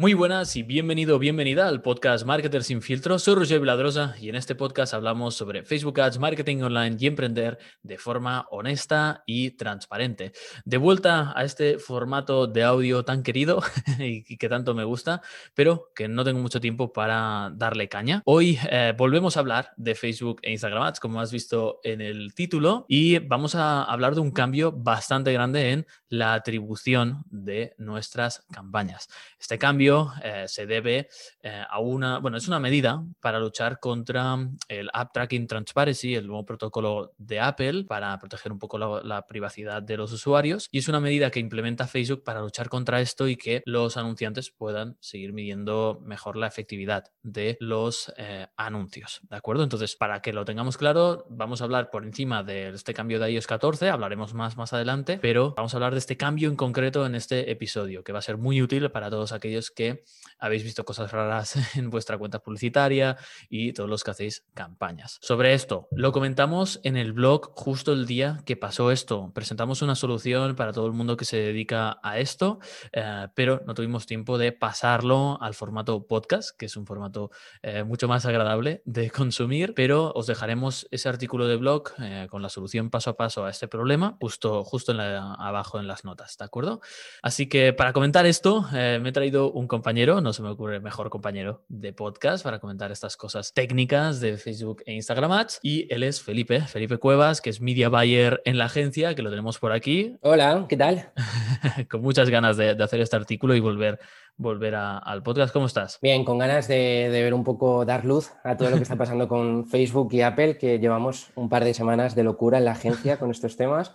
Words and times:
Muy 0.00 0.14
buenas 0.14 0.56
y 0.56 0.62
bienvenido 0.62 1.18
bienvenida 1.18 1.68
al 1.68 1.82
podcast 1.82 2.24
Marketer 2.24 2.64
sin 2.64 2.80
filtro. 2.80 3.18
Soy 3.18 3.34
Roger 3.34 3.60
Viladrosa 3.60 4.14
y 4.18 4.30
en 4.30 4.34
este 4.34 4.54
podcast 4.54 4.94
hablamos 4.94 5.34
sobre 5.34 5.62
Facebook 5.62 6.00
Ads, 6.00 6.18
marketing 6.18 6.62
online 6.62 6.96
y 6.98 7.06
emprender 7.06 7.58
de 7.82 7.98
forma 7.98 8.46
honesta 8.50 9.22
y 9.26 9.50
transparente. 9.50 10.32
De 10.64 10.78
vuelta 10.78 11.34
a 11.36 11.44
este 11.44 11.78
formato 11.78 12.46
de 12.46 12.62
audio 12.62 13.04
tan 13.04 13.22
querido 13.22 13.62
y 13.98 14.38
que 14.38 14.48
tanto 14.48 14.74
me 14.74 14.84
gusta, 14.84 15.20
pero 15.52 15.90
que 15.94 16.08
no 16.08 16.24
tengo 16.24 16.40
mucho 16.40 16.62
tiempo 16.62 16.94
para 16.94 17.50
darle 17.54 17.90
caña. 17.90 18.22
Hoy 18.24 18.58
eh, 18.70 18.94
volvemos 18.96 19.36
a 19.36 19.40
hablar 19.40 19.72
de 19.76 19.94
Facebook 19.94 20.40
e 20.40 20.50
Instagram 20.50 20.84
Ads, 20.84 21.00
como 21.00 21.20
has 21.20 21.30
visto 21.30 21.78
en 21.84 22.00
el 22.00 22.32
título, 22.34 22.86
y 22.88 23.18
vamos 23.18 23.54
a 23.54 23.82
hablar 23.82 24.14
de 24.14 24.22
un 24.22 24.30
cambio 24.30 24.72
bastante 24.72 25.30
grande 25.34 25.72
en 25.72 25.86
la 26.10 26.34
atribución 26.34 27.24
de 27.30 27.74
nuestras 27.78 28.44
campañas. 28.52 29.08
Este 29.38 29.58
cambio 29.58 30.12
eh, 30.22 30.44
se 30.46 30.66
debe 30.66 31.08
eh, 31.42 31.62
a 31.68 31.78
una, 31.78 32.18
bueno, 32.18 32.36
es 32.36 32.48
una 32.48 32.58
medida 32.58 33.02
para 33.20 33.38
luchar 33.38 33.78
contra 33.80 34.36
el 34.68 34.90
App 34.92 35.12
Tracking 35.12 35.46
Transparency, 35.46 36.16
el 36.16 36.26
nuevo 36.26 36.44
protocolo 36.44 37.12
de 37.16 37.40
Apple 37.40 37.84
para 37.84 38.18
proteger 38.18 38.52
un 38.52 38.58
poco 38.58 38.78
la, 38.78 39.26
privacidad 39.30 39.82
de 39.82 39.96
los 39.96 40.12
usuarios. 40.12 40.68
Y 40.72 40.78
es 40.78 40.88
una 40.88 40.98
medida 40.98 41.30
que 41.30 41.38
implementa 41.38 41.86
Facebook 41.86 42.24
para 42.24 42.40
luchar 42.40 42.68
contra 42.68 43.00
esto 43.00 43.28
y 43.28 43.36
que 43.36 43.62
los 43.64 43.96
anunciantes 43.96 44.50
puedan 44.50 44.96
seguir 44.98 45.32
midiendo 45.32 46.00
mejor 46.02 46.36
la 46.36 46.48
efectividad 46.48 47.04
de 47.22 47.56
los 47.60 48.12
eh, 48.16 48.48
anuncios. 48.56 49.20
¿De 49.28 49.36
acuerdo? 49.36 49.62
Entonces, 49.62 49.94
para 49.94 50.20
que 50.20 50.32
lo 50.32 50.44
tengamos 50.44 50.76
claro, 50.76 51.26
vamos 51.28 51.60
a 51.60 51.64
hablar 51.64 51.90
por 51.90 52.04
encima 52.04 52.42
de 52.42 52.70
este 52.70 52.94
cambio 52.94 53.20
de 53.20 53.30
iOS 53.30 53.46
14, 53.46 53.90
hablaremos 53.90 54.34
más 54.34 54.56
más 54.56 54.72
adelante, 54.72 55.18
pero 55.22 55.54
vamos 55.56 55.74
a 55.74 55.76
hablar 55.76 55.92
de 55.92 55.99
este 56.00 56.16
cambio 56.16 56.48
en 56.48 56.56
concreto 56.56 57.04
en 57.04 57.14
este 57.14 57.50
episodio, 57.50 58.02
que 58.02 58.12
va 58.12 58.18
a 58.18 58.22
ser 58.22 58.38
muy 58.38 58.60
útil 58.62 58.90
para 58.90 59.10
todos 59.10 59.32
aquellos 59.32 59.70
que 59.70 60.02
habéis 60.38 60.64
visto 60.64 60.84
cosas 60.84 61.12
raras 61.12 61.54
en 61.76 61.90
vuestra 61.90 62.16
cuenta 62.18 62.40
publicitaria 62.40 63.18
y 63.48 63.72
todos 63.74 63.88
los 63.88 64.02
que 64.02 64.10
hacéis 64.10 64.46
campañas. 64.54 65.18
Sobre 65.20 65.52
esto, 65.52 65.88
lo 65.92 66.10
comentamos 66.10 66.80
en 66.84 66.96
el 66.96 67.12
blog 67.12 67.52
justo 67.54 67.92
el 67.92 68.06
día 68.06 68.42
que 68.46 68.56
pasó 68.56 68.90
esto. 68.90 69.30
Presentamos 69.34 69.82
una 69.82 69.94
solución 69.94 70.56
para 70.56 70.72
todo 70.72 70.86
el 70.86 70.92
mundo 70.92 71.18
que 71.18 71.26
se 71.26 71.36
dedica 71.36 71.98
a 72.02 72.18
esto, 72.18 72.58
eh, 72.92 73.28
pero 73.34 73.62
no 73.66 73.74
tuvimos 73.74 74.06
tiempo 74.06 74.38
de 74.38 74.52
pasarlo 74.52 75.38
al 75.40 75.54
formato 75.54 76.06
podcast, 76.06 76.56
que 76.56 76.66
es 76.66 76.76
un 76.76 76.86
formato 76.86 77.30
eh, 77.62 77.84
mucho 77.84 78.08
más 78.08 78.24
agradable 78.24 78.82
de 78.86 79.10
consumir, 79.10 79.74
pero 79.74 80.12
os 80.14 80.26
dejaremos 80.26 80.88
ese 80.90 81.10
artículo 81.10 81.46
de 81.46 81.56
blog 81.56 81.90
eh, 81.98 82.26
con 82.30 82.40
la 82.40 82.48
solución 82.48 82.88
paso 82.88 83.10
a 83.10 83.16
paso 83.16 83.44
a 83.44 83.50
este 83.50 83.68
problema 83.68 84.16
justo, 84.18 84.64
justo 84.64 84.92
en 84.92 85.00
abajo 85.00 85.78
en 85.78 85.86
las 85.90 86.04
notas, 86.04 86.38
¿de 86.38 86.44
acuerdo? 86.44 86.80
Así 87.22 87.48
que 87.48 87.72
para 87.72 87.92
comentar 87.92 88.24
esto, 88.24 88.66
me 88.72 89.08
he 89.08 89.12
traído 89.12 89.52
un 89.52 89.66
compañero, 89.66 90.20
no 90.20 90.32
se 90.32 90.42
me 90.42 90.48
ocurre 90.48 90.80
mejor 90.80 91.10
compañero 91.10 91.64
de 91.68 91.92
podcast 91.92 92.42
para 92.42 92.58
comentar 92.60 92.90
estas 92.90 93.16
cosas 93.16 93.52
técnicas 93.52 94.20
de 94.20 94.36
Facebook 94.36 94.82
e 94.86 94.94
Instagram 94.94 95.32
Ads. 95.32 95.60
Y 95.62 95.92
él 95.92 96.02
es 96.02 96.22
Felipe, 96.22 96.62
Felipe 96.62 96.98
Cuevas, 96.98 97.40
que 97.40 97.50
es 97.50 97.60
Media 97.60 97.88
Buyer 97.88 98.40
en 98.44 98.56
la 98.56 98.66
agencia, 98.66 99.14
que 99.14 99.22
lo 99.22 99.30
tenemos 99.30 99.58
por 99.58 99.72
aquí. 99.72 100.16
Hola, 100.22 100.66
¿qué 100.68 100.76
tal? 100.76 101.12
Con 101.90 102.02
muchas 102.02 102.30
ganas 102.30 102.56
de, 102.56 102.74
de 102.74 102.84
hacer 102.84 103.00
este 103.00 103.16
artículo 103.16 103.54
y 103.54 103.60
volver 103.60 103.98
volver 104.36 104.74
al 104.74 105.22
podcast. 105.22 105.52
¿Cómo 105.52 105.66
estás? 105.66 105.98
Bien, 106.00 106.24
con 106.24 106.38
ganas 106.38 106.68
de, 106.68 107.08
ver 107.10 107.34
un 107.34 107.44
poco, 107.44 107.84
dar 107.84 108.04
luz 108.04 108.32
a 108.44 108.56
todo 108.56 108.70
lo 108.70 108.76
que 108.76 108.82
está 108.82 108.96
pasando 108.96 109.28
con 109.28 109.66
Facebook 109.66 110.08
y 110.12 110.22
Apple, 110.22 110.58
que 110.58 110.78
llevamos 110.78 111.30
un 111.34 111.48
par 111.48 111.64
de 111.64 111.74
semanas 111.74 112.14
de 112.14 112.24
locura 112.24 112.58
en 112.58 112.64
la 112.64 112.72
agencia 112.72 113.18
con 113.18 113.30
estos 113.30 113.56
temas. 113.56 113.94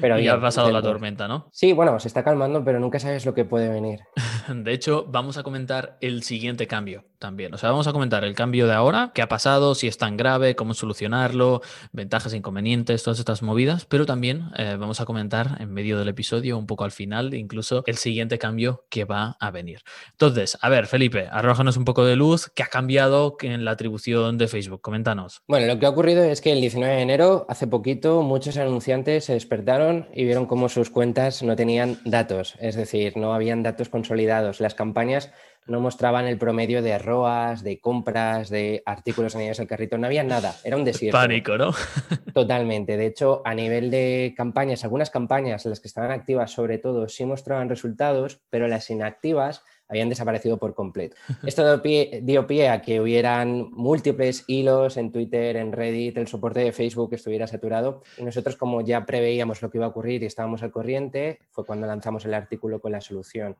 Pero 0.00 0.18
ya 0.20 0.34
ha 0.34 0.40
pasado 0.40 0.70
la 0.70 0.82
tormenta, 0.82 1.28
¿no? 1.28 1.48
Sí, 1.50 1.72
bueno, 1.72 1.98
se 2.00 2.08
está 2.08 2.24
calmando, 2.24 2.64
pero 2.64 2.80
nunca 2.80 2.98
sabes 2.98 3.26
lo 3.26 3.34
que 3.34 3.44
puede 3.44 3.68
venir. 3.68 4.00
De 4.54 4.72
hecho, 4.72 5.06
vamos 5.08 5.36
a 5.36 5.42
comentar 5.42 5.96
el 6.00 6.22
siguiente 6.22 6.66
cambio 6.66 7.04
también. 7.18 7.54
O 7.54 7.58
sea, 7.58 7.70
vamos 7.70 7.86
a 7.86 7.92
comentar 7.92 8.24
el 8.24 8.34
cambio 8.34 8.66
de 8.66 8.72
ahora, 8.72 9.12
qué 9.14 9.22
ha 9.22 9.28
pasado, 9.28 9.74
si 9.76 9.86
es 9.86 9.96
tan 9.96 10.16
grave, 10.16 10.56
cómo 10.56 10.74
solucionarlo, 10.74 11.62
ventajas 11.92 12.32
e 12.32 12.36
inconvenientes, 12.36 13.04
todas 13.04 13.20
estas 13.20 13.42
movidas, 13.42 13.86
pero 13.86 14.06
también 14.06 14.50
eh, 14.58 14.76
vamos 14.78 15.00
a 15.00 15.04
comentar 15.04 15.56
en 15.60 15.72
medio 15.72 15.98
del 15.98 16.08
episodio, 16.08 16.58
un 16.58 16.66
poco 16.66 16.84
al 16.84 16.90
final, 16.90 17.32
incluso 17.34 17.84
el 17.86 17.96
siguiente 17.96 18.38
cambio 18.38 18.84
que 18.90 19.04
va 19.04 19.36
a 19.38 19.50
venir. 19.52 19.82
Entonces, 20.10 20.58
a 20.60 20.68
ver, 20.68 20.86
Felipe, 20.86 21.28
arrójanos 21.30 21.76
un 21.76 21.84
poco 21.84 22.04
de 22.04 22.16
luz. 22.16 22.50
¿Qué 22.54 22.64
ha 22.64 22.66
cambiado 22.66 23.36
en 23.40 23.64
la 23.64 23.70
atribución 23.70 24.36
de 24.36 24.48
Facebook? 24.48 24.80
Coméntanos. 24.82 25.42
Bueno, 25.46 25.68
lo 25.68 25.78
que 25.78 25.86
ha 25.86 25.90
ocurrido 25.90 26.24
es 26.24 26.40
que 26.40 26.52
el 26.52 26.60
19 26.60 26.92
de 26.92 27.02
enero, 27.02 27.46
hace 27.48 27.68
poquito, 27.68 28.22
muchos 28.22 28.56
anunciantes 28.56 29.26
se 29.26 29.34
despertaron 29.34 30.08
y 30.12 30.24
vieron 30.24 30.46
cómo 30.46 30.68
sus 30.68 30.90
cuentas 30.90 31.44
no 31.44 31.54
tenían 31.54 31.98
datos, 32.04 32.56
es 32.58 32.74
decir, 32.74 33.16
no 33.16 33.32
habían 33.32 33.62
datos 33.62 33.88
consolidados. 33.88 34.31
Las 34.40 34.74
campañas 34.74 35.30
no 35.66 35.80
mostraban 35.80 36.26
el 36.26 36.38
promedio 36.38 36.82
de 36.82 36.98
ROAS, 36.98 37.62
de 37.62 37.80
compras, 37.80 38.50
de 38.50 38.82
artículos 38.84 39.34
añadidos 39.36 39.60
al 39.60 39.66
carrito, 39.66 39.96
no 39.96 40.06
había 40.06 40.24
nada, 40.24 40.56
era 40.64 40.76
un 40.76 40.84
desierto. 40.84 41.16
Pánico, 41.16 41.56
¿no? 41.56 41.72
Totalmente. 42.34 42.96
De 42.96 43.06
hecho, 43.06 43.42
a 43.44 43.54
nivel 43.54 43.90
de 43.90 44.34
campañas, 44.36 44.82
algunas 44.84 45.10
campañas, 45.10 45.64
las 45.66 45.80
que 45.80 45.88
estaban 45.88 46.10
activas 46.10 46.50
sobre 46.50 46.78
todo, 46.78 47.08
sí 47.08 47.24
mostraban 47.24 47.68
resultados, 47.68 48.40
pero 48.50 48.66
las 48.66 48.90
inactivas 48.90 49.62
habían 49.88 50.08
desaparecido 50.08 50.58
por 50.58 50.74
completo. 50.74 51.16
Esto 51.46 51.80
dio 52.22 52.46
pie, 52.46 52.68
a 52.68 52.82
que 52.82 53.00
hubieran 53.00 53.70
múltiples 53.72 54.44
hilos 54.46 54.96
en 54.96 55.12
Twitter, 55.12 55.56
en 55.56 55.72
Reddit, 55.72 56.16
el 56.16 56.28
soporte 56.28 56.60
de 56.60 56.72
Facebook 56.72 57.14
estuviera 57.14 57.46
saturado 57.46 58.02
y 58.16 58.24
nosotros 58.24 58.56
como 58.56 58.80
ya 58.80 59.04
preveíamos 59.04 59.62
lo 59.62 59.70
que 59.70 59.78
iba 59.78 59.86
a 59.86 59.90
ocurrir 59.90 60.22
y 60.22 60.26
estábamos 60.26 60.62
al 60.62 60.70
corriente, 60.70 61.40
fue 61.50 61.64
cuando 61.64 61.86
lanzamos 61.86 62.24
el 62.24 62.34
artículo 62.34 62.80
con 62.80 62.92
la 62.92 63.00
solución. 63.00 63.56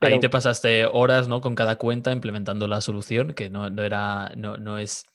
Ahí 0.00 0.20
te 0.20 0.28
pasaste 0.28 0.86
horas 0.86 1.28
¿no? 1.28 1.40
con 1.40 1.54
cada 1.54 1.76
cuenta 1.76 2.12
implementando 2.12 2.66
la 2.66 2.80
solución, 2.80 3.34
que 3.34 3.50
no, 3.50 3.66
era, 3.82 4.32
no, 4.36 4.56
no 4.56 4.78
es 4.78 5.06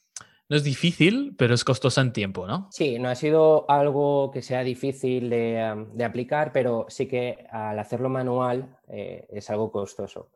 no 0.50 0.58
es 0.58 0.64
difícil, 0.64 1.36
pero 1.38 1.54
es 1.54 1.64
costosa 1.64 2.02
en 2.02 2.12
tiempo, 2.12 2.48
¿no? 2.48 2.68
Sí, 2.72 2.98
no 2.98 3.10
ha 3.10 3.16
sido 3.16 3.70
algo 3.70 4.32
que 4.32 4.42
sea 4.42 4.64
difícil 4.64 5.30
de, 5.30 5.86
de 5.94 6.04
aplicar, 6.04 6.52
pero 6.52 6.88
sí 6.90 7.08
que 7.08 7.46
al 7.52 7.78
hacerlo 7.78 8.10
manual 8.10 8.78
eh, 8.88 9.28
es 9.30 9.50
algo 9.50 9.72
costoso. 9.72 10.30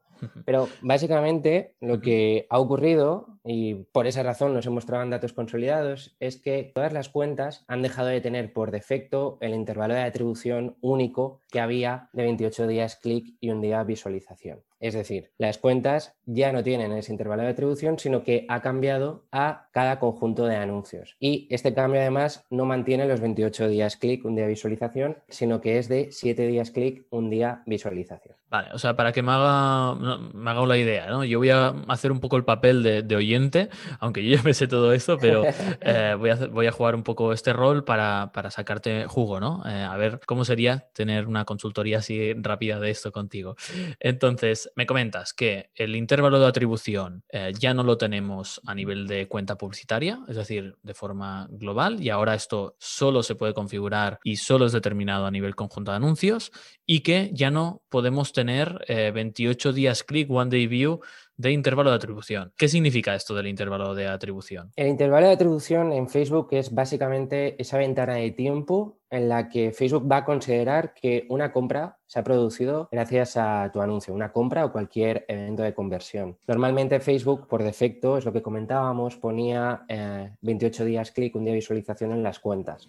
Pero 0.45 0.69
básicamente 0.81 1.75
lo 1.81 1.99
que 1.99 2.45
ha 2.49 2.59
ocurrido, 2.59 3.39
y 3.43 3.75
por 3.91 4.07
esa 4.07 4.23
razón 4.23 4.53
nos 4.53 4.65
hemos 4.65 4.83
mostraban 4.83 5.09
datos 5.09 5.33
consolidados, 5.33 6.15
es 6.19 6.37
que 6.37 6.71
todas 6.73 6.93
las 6.93 7.09
cuentas 7.09 7.63
han 7.67 7.81
dejado 7.81 8.09
de 8.09 8.21
tener 8.21 8.53
por 8.53 8.71
defecto 8.71 9.37
el 9.41 9.53
intervalo 9.53 9.93
de 9.93 10.01
atribución 10.01 10.77
único 10.81 11.41
que 11.51 11.59
había 11.59 12.09
de 12.13 12.23
28 12.23 12.67
días 12.67 12.95
clic 12.95 13.35
y 13.39 13.49
un 13.49 13.61
día 13.61 13.83
visualización. 13.83 14.61
Es 14.83 14.95
decir, 14.95 15.31
las 15.37 15.59
cuentas 15.59 16.13
ya 16.25 16.51
no 16.51 16.61
tienen 16.61 16.91
ese 16.91 17.13
intervalo 17.13 17.43
de 17.43 17.47
atribución, 17.47 17.97
sino 17.97 18.25
que 18.25 18.45
ha 18.49 18.61
cambiado 18.61 19.23
a 19.31 19.69
cada 19.71 19.97
conjunto 19.97 20.45
de 20.45 20.57
anuncios. 20.57 21.15
Y 21.21 21.47
este 21.49 21.73
cambio 21.73 22.01
además 22.01 22.43
no 22.49 22.65
mantiene 22.65 23.07
los 23.07 23.21
28 23.21 23.69
días 23.69 23.95
clic, 23.95 24.25
un 24.25 24.35
día 24.35 24.45
visualización, 24.45 25.19
sino 25.29 25.61
que 25.61 25.77
es 25.77 25.87
de 25.87 26.11
7 26.11 26.47
días 26.47 26.71
clic, 26.71 27.07
un 27.11 27.29
día 27.29 27.63
visualización. 27.65 28.35
Vale, 28.53 28.69
o 28.71 28.77
sea, 28.77 28.95
para 28.95 29.11
que 29.11 29.23
me 29.23 29.31
haga, 29.31 29.95
me 29.95 30.51
haga 30.51 30.61
una 30.61 30.77
idea, 30.77 31.07
¿no? 31.07 31.23
Yo 31.23 31.39
voy 31.39 31.49
a 31.49 31.69
hacer 31.87 32.11
un 32.11 32.19
poco 32.19 32.37
el 32.37 32.45
papel 32.45 32.83
de, 32.83 33.15
oyente, 33.15 33.69
aunque 33.99 34.23
yo 34.23 34.37
ya 34.37 34.43
me 34.43 34.53
sé 34.53 34.67
todo 34.67 34.93
esto, 34.93 35.17
pero 35.17 35.43
eh, 35.81 36.15
voy, 36.19 36.29
a 36.29 36.35
voy, 36.35 36.67
a 36.67 36.71
jugar 36.71 36.93
un 36.93 37.01
poco 37.01 37.33
este 37.33 37.51
rol 37.51 37.83
para, 37.83 38.29
sacarte 38.51 39.07
jugo, 39.07 39.39
¿no? 39.39 39.63
Eh, 39.65 39.81
a 39.81 39.97
ver 39.97 40.19
cómo 40.27 40.45
sería 40.45 40.87
tener 40.93 41.25
una 41.25 41.45
consultoría 41.45 41.97
así 41.97 42.33
rápida 42.35 42.79
de 42.79 42.91
esto 42.91 43.11
contigo. 43.11 43.55
Entonces, 43.99 44.69
me 44.75 44.85
comentas 44.85 45.33
que 45.33 45.71
el 45.73 45.95
intervalo 45.95 46.39
de 46.39 46.45
atribución 46.45 47.23
eh, 47.29 47.53
ya 47.57 47.73
no 47.73 47.81
lo 47.81 47.97
tenemos 47.97 48.61
a 48.67 48.75
nivel 48.75 49.07
de 49.07 49.27
cuenta 49.27 49.57
publicitaria, 49.57 50.19
es 50.27 50.35
decir, 50.35 50.75
de 50.83 50.93
forma 50.93 51.47
global, 51.49 52.03
y 52.03 52.11
ahora 52.11 52.35
esto 52.35 52.75
solo 52.77 53.23
se 53.23 53.33
puede 53.33 53.55
configurar 53.55 54.19
y 54.23 54.35
solo 54.35 54.67
es 54.67 54.73
determinado 54.73 55.25
a 55.25 55.31
nivel 55.31 55.55
conjunto 55.55 55.89
de 55.89 55.97
anuncios, 55.97 56.51
y 56.85 56.99
que 56.99 57.31
ya 57.33 57.49
no 57.49 57.81
podemos 57.89 58.31
tener 58.31 58.42
28 58.45 59.69
eh, 59.69 59.73
días 59.73 60.03
click, 60.03 60.29
one 60.29 60.49
day 60.49 60.67
view 60.67 60.99
de 61.37 61.51
intervalo 61.51 61.89
de 61.89 61.95
atribución. 61.95 62.53
¿Qué 62.55 62.67
significa 62.67 63.15
esto 63.15 63.33
del 63.33 63.47
intervalo 63.47 63.95
de 63.95 64.07
atribución? 64.07 64.71
El 64.75 64.87
intervalo 64.87 65.27
de 65.27 65.33
atribución 65.33 65.91
en 65.91 66.07
Facebook 66.07 66.49
es 66.51 66.73
básicamente 66.73 67.59
esa 67.59 67.77
ventana 67.77 68.15
de 68.15 68.31
tiempo 68.31 68.99
en 69.09 69.29
la 69.29 69.49
que 69.49 69.71
Facebook 69.71 70.09
va 70.11 70.17
a 70.17 70.25
considerar 70.25 70.93
que 70.93 71.25
una 71.29 71.51
compra 71.51 71.97
se 72.07 72.19
ha 72.19 72.23
producido 72.23 72.89
gracias 72.91 73.37
a 73.37 73.69
tu 73.71 73.81
anuncio, 73.81 74.13
una 74.13 74.31
compra 74.31 74.65
o 74.65 74.71
cualquier 74.71 75.25
evento 75.27 75.63
de 75.63 75.73
conversión. 75.73 76.37
Normalmente 76.47 76.99
Facebook, 76.99 77.47
por 77.47 77.63
defecto, 77.63 78.17
es 78.17 78.25
lo 78.25 78.33
que 78.33 78.41
comentábamos, 78.41 79.17
ponía 79.17 79.85
28 80.41 80.83
eh, 80.83 80.85
días 80.85 81.11
clic, 81.11 81.35
un 81.35 81.43
día 81.43 81.53
de 81.53 81.59
visualización 81.59 82.11
en 82.11 82.23
las 82.23 82.39
cuentas. 82.39 82.87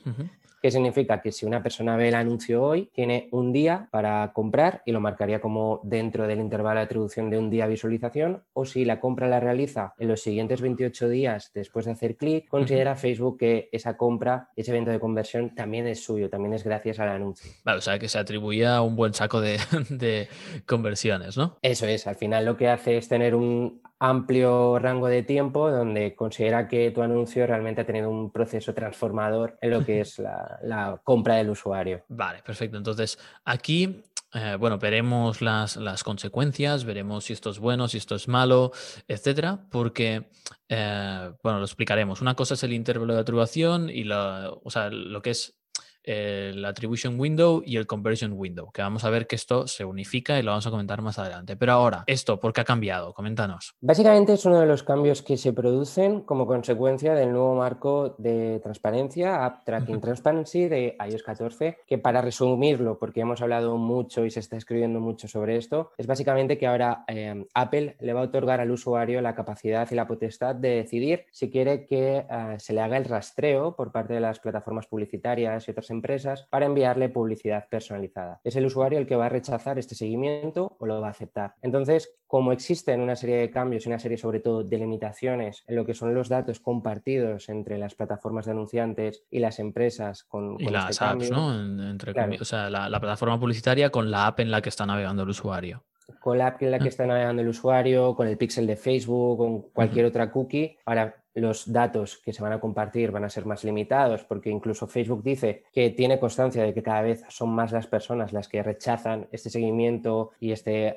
¿Qué 0.64 0.70
significa? 0.70 1.20
Que 1.20 1.30
si 1.30 1.44
una 1.44 1.62
persona 1.62 1.94
ve 1.94 2.08
el 2.08 2.14
anuncio 2.14 2.62
hoy, 2.62 2.88
tiene 2.94 3.28
un 3.32 3.52
día 3.52 3.86
para 3.90 4.32
comprar 4.32 4.80
y 4.86 4.92
lo 4.92 5.00
marcaría 5.02 5.38
como 5.38 5.82
dentro 5.84 6.26
del 6.26 6.40
intervalo 6.40 6.80
de 6.80 6.86
atribución 6.86 7.28
de 7.28 7.36
un 7.36 7.50
día 7.50 7.64
de 7.64 7.72
visualización, 7.72 8.44
o 8.54 8.64
si 8.64 8.86
la 8.86 8.98
compra 8.98 9.28
la 9.28 9.40
realiza 9.40 9.92
en 9.98 10.08
los 10.08 10.22
siguientes 10.22 10.62
28 10.62 11.10
días 11.10 11.50
después 11.52 11.84
de 11.84 11.92
hacer 11.92 12.16
clic, 12.16 12.48
considera 12.48 12.96
Facebook 12.96 13.40
que 13.40 13.68
esa 13.72 13.98
compra, 13.98 14.48
ese 14.56 14.70
evento 14.70 14.90
de 14.90 14.98
conversión 15.00 15.54
también 15.54 15.86
es 15.86 16.02
su 16.02 16.14
suyo, 16.14 16.30
también 16.30 16.54
es 16.54 16.64
gracias 16.64 16.98
al 16.98 17.10
anuncio. 17.10 17.52
Vale, 17.62 17.76
o 17.76 17.82
sea 17.82 17.98
que 17.98 18.08
se 18.08 18.18
atribuía 18.18 18.80
un 18.80 18.96
buen 18.96 19.12
saco 19.12 19.42
de, 19.42 19.58
de 19.90 20.28
conversiones, 20.64 21.36
¿no? 21.36 21.58
Eso 21.60 21.86
es, 21.86 22.06
al 22.06 22.16
final 22.16 22.46
lo 22.46 22.56
que 22.56 22.70
hace 22.70 22.96
es 22.96 23.06
tener 23.06 23.34
un 23.34 23.82
amplio 23.98 24.78
rango 24.78 25.06
de 25.06 25.22
tiempo 25.22 25.70
donde 25.70 26.14
considera 26.14 26.68
que 26.68 26.90
tu 26.90 27.02
anuncio 27.02 27.46
realmente 27.46 27.82
ha 27.82 27.86
tenido 27.86 28.10
un 28.10 28.30
proceso 28.30 28.74
transformador 28.74 29.58
en 29.60 29.70
lo 29.70 29.84
que 29.84 30.00
es 30.00 30.18
la, 30.62 31.00
compra 31.04 31.36
del 31.36 31.50
usuario. 31.50 32.04
Vale, 32.08 32.42
perfecto. 32.42 32.76
Entonces, 32.76 33.18
aquí, 33.44 34.02
eh, 34.34 34.56
bueno, 34.58 34.78
veremos 34.78 35.40
las, 35.40 36.04
consecuencias, 36.04 36.84
veremos 36.84 37.24
si 37.24 37.32
esto 37.32 37.50
es 37.50 37.58
bueno, 37.58 37.88
si 37.88 37.98
esto 37.98 38.14
es 38.14 38.28
malo, 38.28 38.72
etcétera, 39.08 39.66
porque, 39.70 40.30
eh, 40.68 41.32
bueno, 41.42 41.58
lo 41.58 41.64
explicaremos. 41.64 42.20
Una 42.20 42.34
cosa 42.34 42.54
es 42.54 42.62
el 42.62 42.72
intervalo 42.72 43.14
de 43.14 43.20
atribución 43.20 43.88
y 43.90 44.04
la, 44.04 44.52
o 44.62 44.70
sea, 44.70 44.90
lo 44.90 45.22
que 45.22 45.30
es 45.30 45.56
el 46.04 46.64
Attribution 46.64 47.18
Window 47.18 47.62
y 47.64 47.76
el 47.76 47.86
Conversion 47.86 48.32
Window, 48.34 48.70
que 48.72 48.82
vamos 48.82 49.04
a 49.04 49.10
ver 49.10 49.26
que 49.26 49.36
esto 49.36 49.66
se 49.66 49.84
unifica 49.84 50.38
y 50.38 50.42
lo 50.42 50.50
vamos 50.50 50.66
a 50.66 50.70
comentar 50.70 51.02
más 51.02 51.18
adelante. 51.18 51.56
Pero 51.56 51.72
ahora, 51.72 52.04
esto, 52.06 52.38
¿por 52.38 52.52
qué 52.52 52.60
ha 52.60 52.64
cambiado? 52.64 53.12
Coméntanos. 53.14 53.74
Básicamente 53.80 54.34
es 54.34 54.44
uno 54.44 54.60
de 54.60 54.66
los 54.66 54.82
cambios 54.82 55.22
que 55.22 55.36
se 55.36 55.52
producen 55.52 56.20
como 56.20 56.46
consecuencia 56.46 57.14
del 57.14 57.32
nuevo 57.32 57.54
marco 57.54 58.14
de 58.18 58.60
transparencia, 58.62 59.44
App 59.44 59.64
Tracking 59.64 60.00
Transparency 60.00 60.68
de 60.68 60.96
iOS 61.08 61.22
14, 61.22 61.78
que 61.86 61.98
para 61.98 62.20
resumirlo, 62.20 62.98
porque 62.98 63.20
hemos 63.20 63.40
hablado 63.40 63.76
mucho 63.76 64.24
y 64.24 64.30
se 64.30 64.40
está 64.40 64.56
escribiendo 64.56 65.00
mucho 65.00 65.28
sobre 65.28 65.56
esto, 65.56 65.92
es 65.96 66.06
básicamente 66.06 66.58
que 66.58 66.66
ahora 66.66 67.04
eh, 67.08 67.46
Apple 67.54 67.96
le 68.00 68.12
va 68.12 68.20
a 68.20 68.24
otorgar 68.24 68.60
al 68.60 68.70
usuario 68.70 69.20
la 69.20 69.34
capacidad 69.34 69.90
y 69.90 69.94
la 69.94 70.06
potestad 70.06 70.54
de 70.54 70.70
decidir 70.76 71.26
si 71.30 71.50
quiere 71.50 71.86
que 71.86 72.26
eh, 72.28 72.56
se 72.58 72.72
le 72.72 72.80
haga 72.80 72.96
el 72.96 73.04
rastreo 73.04 73.74
por 73.74 73.92
parte 73.92 74.14
de 74.14 74.20
las 74.20 74.40
plataformas 74.40 74.86
publicitarias 74.86 75.66
y 75.66 75.70
otras 75.70 75.90
empresas 75.94 76.46
para 76.50 76.66
enviarle 76.66 77.08
publicidad 77.08 77.68
personalizada. 77.68 78.40
Es 78.44 78.56
el 78.56 78.66
usuario 78.66 78.98
el 78.98 79.06
que 79.06 79.16
va 79.16 79.26
a 79.26 79.30
rechazar 79.30 79.78
este 79.78 79.94
seguimiento 79.94 80.76
o 80.78 80.86
lo 80.86 81.00
va 81.00 81.08
a 81.08 81.10
aceptar. 81.10 81.54
Entonces, 81.62 82.14
como 82.26 82.52
existen 82.52 83.00
una 83.00 83.16
serie 83.16 83.36
de 83.36 83.50
cambios 83.50 83.86
y 83.86 83.88
una 83.88 83.98
serie 83.98 84.18
sobre 84.18 84.40
todo 84.40 84.64
de 84.64 84.78
limitaciones 84.78 85.64
en 85.66 85.76
lo 85.76 85.86
que 85.86 85.94
son 85.94 86.14
los 86.14 86.28
datos 86.28 86.60
compartidos 86.60 87.48
entre 87.48 87.78
las 87.78 87.94
plataformas 87.94 88.46
de 88.46 88.52
anunciantes 88.52 89.24
y 89.30 89.38
las 89.38 89.58
empresas 89.58 90.24
con, 90.24 90.60
y 90.60 90.68
las 90.68 90.90
este 90.90 91.04
apps, 91.04 91.30
¿no? 91.30 91.54
Entre 91.90 92.12
O 92.40 92.44
sea, 92.44 92.68
la, 92.70 92.88
la 92.88 93.00
plataforma 93.00 93.38
publicitaria 93.38 93.90
con 93.90 94.10
la 94.10 94.26
app 94.26 94.40
en 94.40 94.50
la 94.50 94.60
que 94.60 94.68
está 94.68 94.84
navegando 94.84 95.22
el 95.22 95.28
usuario 95.28 95.84
con 96.20 96.38
la 96.38 96.48
app 96.48 96.62
en 96.62 96.70
la 96.70 96.78
que 96.78 96.84
mm. 96.84 96.88
está 96.88 97.06
navegando 97.06 97.42
el 97.42 97.48
usuario, 97.48 98.14
con 98.14 98.26
el 98.26 98.36
pixel 98.36 98.66
de 98.66 98.76
Facebook, 98.76 99.38
con 99.38 99.62
cualquier 99.62 100.06
otra 100.06 100.30
cookie, 100.30 100.76
para 100.84 101.23
los 101.34 101.72
datos 101.72 102.18
que 102.18 102.32
se 102.32 102.42
van 102.42 102.52
a 102.52 102.60
compartir 102.60 103.10
van 103.10 103.24
a 103.24 103.28
ser 103.28 103.46
más 103.46 103.64
limitados, 103.64 104.24
porque 104.24 104.50
incluso 104.50 104.86
Facebook 104.86 105.22
dice 105.22 105.64
que 105.72 105.90
tiene 105.90 106.18
constancia 106.18 106.62
de 106.62 106.72
que 106.72 106.82
cada 106.82 107.02
vez 107.02 107.24
son 107.28 107.50
más 107.50 107.72
las 107.72 107.86
personas 107.86 108.32
las 108.32 108.48
que 108.48 108.62
rechazan 108.62 109.26
este 109.32 109.50
seguimiento 109.50 110.30
y 110.40 110.52
este 110.52 110.94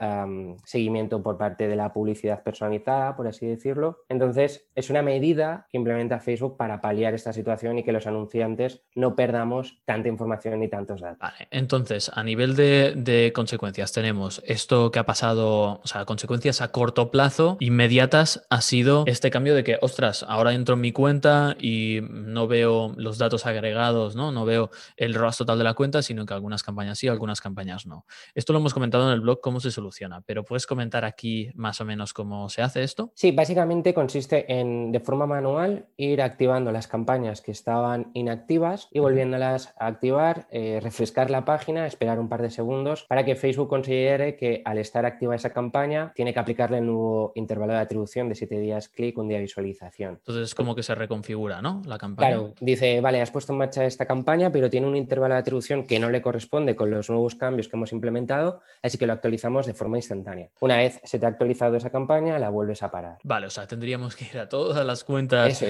seguimiento 0.64 1.22
por 1.24 1.38
parte 1.38 1.68
de 1.68 1.76
la 1.76 1.92
publicidad 1.92 2.44
personalizada, 2.44 3.16
por 3.16 3.28
así 3.28 3.48
decirlo. 3.48 4.04
Entonces, 4.10 4.68
es 4.76 4.90
una 4.90 5.02
medida 5.02 5.68
que 5.72 5.78
implementa 5.78 6.20
Facebook 6.20 6.58
para 6.58 6.82
paliar 6.82 7.14
esta 7.14 7.34
situación 7.34 7.80
y 7.80 7.84
que 7.84 7.92
los 7.92 8.08
anunciantes 8.08 8.82
no 8.96 9.16
perdamos 9.16 9.82
tanta 9.86 10.10
información 10.10 10.60
ni 10.60 10.68
tantos 10.68 11.02
datos. 11.02 11.20
Vale, 11.20 11.48
entonces, 11.52 12.12
a 12.14 12.24
nivel 12.24 12.56
de, 12.56 12.94
de 12.96 13.34
consecuencias, 13.34 13.92
tenemos 13.92 14.42
esto 14.46 14.92
que 14.92 15.00
ha 15.00 15.06
pasado, 15.06 15.82
o 15.84 15.88
sea, 15.88 16.06
consecuencias 16.06 16.62
a 16.62 16.72
corto 16.72 17.12
plazo, 17.12 17.58
inmediatas, 17.60 18.46
ha 18.50 18.62
sido 18.62 19.04
este 19.08 19.32
cambio 19.32 19.56
de 19.56 19.64
que, 19.64 19.78
ostras, 19.82 20.26
ahora 20.28 20.54
entro 20.54 20.76
en 20.76 20.82
mi 20.82 20.92
cuenta 20.92 21.56
y 21.60 22.00
no 22.10 22.48
veo 22.48 22.94
los 22.98 23.18
datos 23.18 23.46
agregados, 23.46 24.16
¿no? 24.16 24.32
No 24.32 24.46
veo 24.46 24.70
el 24.98 25.14
ROAS 25.14 25.38
total 25.38 25.58
de 25.58 25.64
la 25.64 25.74
cuenta, 25.74 26.02
sino 26.02 26.26
que 26.26 26.34
algunas 26.34 26.64
campañas 26.64 27.00
sí, 27.00 27.08
algunas 27.08 27.42
campañas 27.42 27.86
no. 27.86 28.06
Esto 28.36 28.54
lo 28.54 28.60
hemos 28.60 28.74
comentado 28.74 29.08
en 29.08 29.14
el 29.14 29.22
blog, 29.22 29.42
cómo 29.42 29.60
se 29.60 29.72
soluciona, 29.72 30.22
pero 30.22 30.44
¿puedes 30.44 30.68
comentar 30.68 31.06
aquí 31.06 31.50
más 31.56 31.82
o 31.82 31.86
menos 31.86 32.14
cómo 32.14 32.50
se 32.50 32.62
hace 32.62 32.84
esto? 32.84 33.12
Sí, 33.16 33.32
básicamente 33.32 33.94
consiste 33.94 34.52
en, 34.52 34.92
de 34.92 35.00
forma 35.00 35.26
manual, 35.26 35.88
ir 35.98 36.22
activando 36.22 36.72
las 36.72 36.88
campañas 36.88 37.42
que 37.42 37.52
estaban 37.52 38.12
inactivas 38.14 38.90
y 38.92 39.00
volviéndolas 39.00 39.74
a 39.80 39.88
activar, 39.88 40.48
eh, 40.52 40.80
refrescar 40.82 41.32
la 41.32 41.46
página, 41.46 41.88
esperar 41.88 42.20
un 42.20 42.30
par 42.30 42.42
de 42.42 42.50
segundos 42.50 43.06
para 43.08 43.24
que 43.26 43.36
Facebook 43.36 43.70
considere 43.70 44.36
que 44.36 44.62
al 44.66 44.78
estar 44.78 45.06
activa 45.06 45.36
esa 45.36 45.52
campaña, 45.52 46.12
tiene 46.16 46.34
que 46.34 46.40
aplicarle 46.40 46.80
el 46.80 46.86
nuevo 46.86 47.32
intervalo 47.36 47.74
de 47.74 47.80
atribución 47.80 48.30
de 48.30 48.36
7 48.36 48.60
días 48.60 48.90
clic, 48.90 49.18
un 49.18 49.28
día 49.28 49.40
visualización. 49.40 50.17
Entonces 50.18 50.44
es 50.44 50.56
como 50.56 50.76
que 50.76 50.84
se 50.84 50.96
reconfigura, 50.96 51.62
¿no? 51.62 51.82
La 51.86 51.98
campaña. 51.98 52.30
Claro, 52.30 52.54
dice, 52.60 53.00
vale, 53.02 53.22
has 53.22 53.32
puesto 53.32 53.54
en 53.54 53.60
marcha 53.60 53.86
esta 53.86 54.06
campaña, 54.06 54.52
pero 54.52 54.70
tiene 54.70 54.88
un 54.88 54.96
intervalo 54.96 55.34
de 55.34 55.40
atribución 55.40 55.86
que 55.86 56.00
no 56.00 56.10
le 56.10 56.22
corresponde 56.22 56.76
con 56.76 56.92
los 56.92 57.10
nuevos 57.10 57.36
cambios 57.36 57.68
que 57.68 57.78
hemos 57.78 57.92
implementado, 57.92 58.62
así 58.82 58.98
que 58.98 59.08
lo 59.08 59.14
actualizamos 59.14 59.66
de 59.66 59.74
forma 59.74 59.98
instantánea. 59.98 60.50
Una 60.60 60.78
vez 60.78 61.00
se 61.04 61.20
te 61.20 61.26
ha 61.26 61.30
actualizado 61.30 61.76
esa 61.76 61.90
campaña, 61.90 62.38
la 62.40 62.50
vuelves 62.50 62.84
a 62.84 62.92
parar. 62.92 63.18
Vale, 63.24 63.48
o 63.48 63.50
sea, 63.50 63.68
tendríamos 63.68 64.16
que 64.16 64.26
ir 64.26 64.40
a 64.40 64.50
todas 64.50 64.86
las 64.86 65.04
cuentas, 65.04 65.64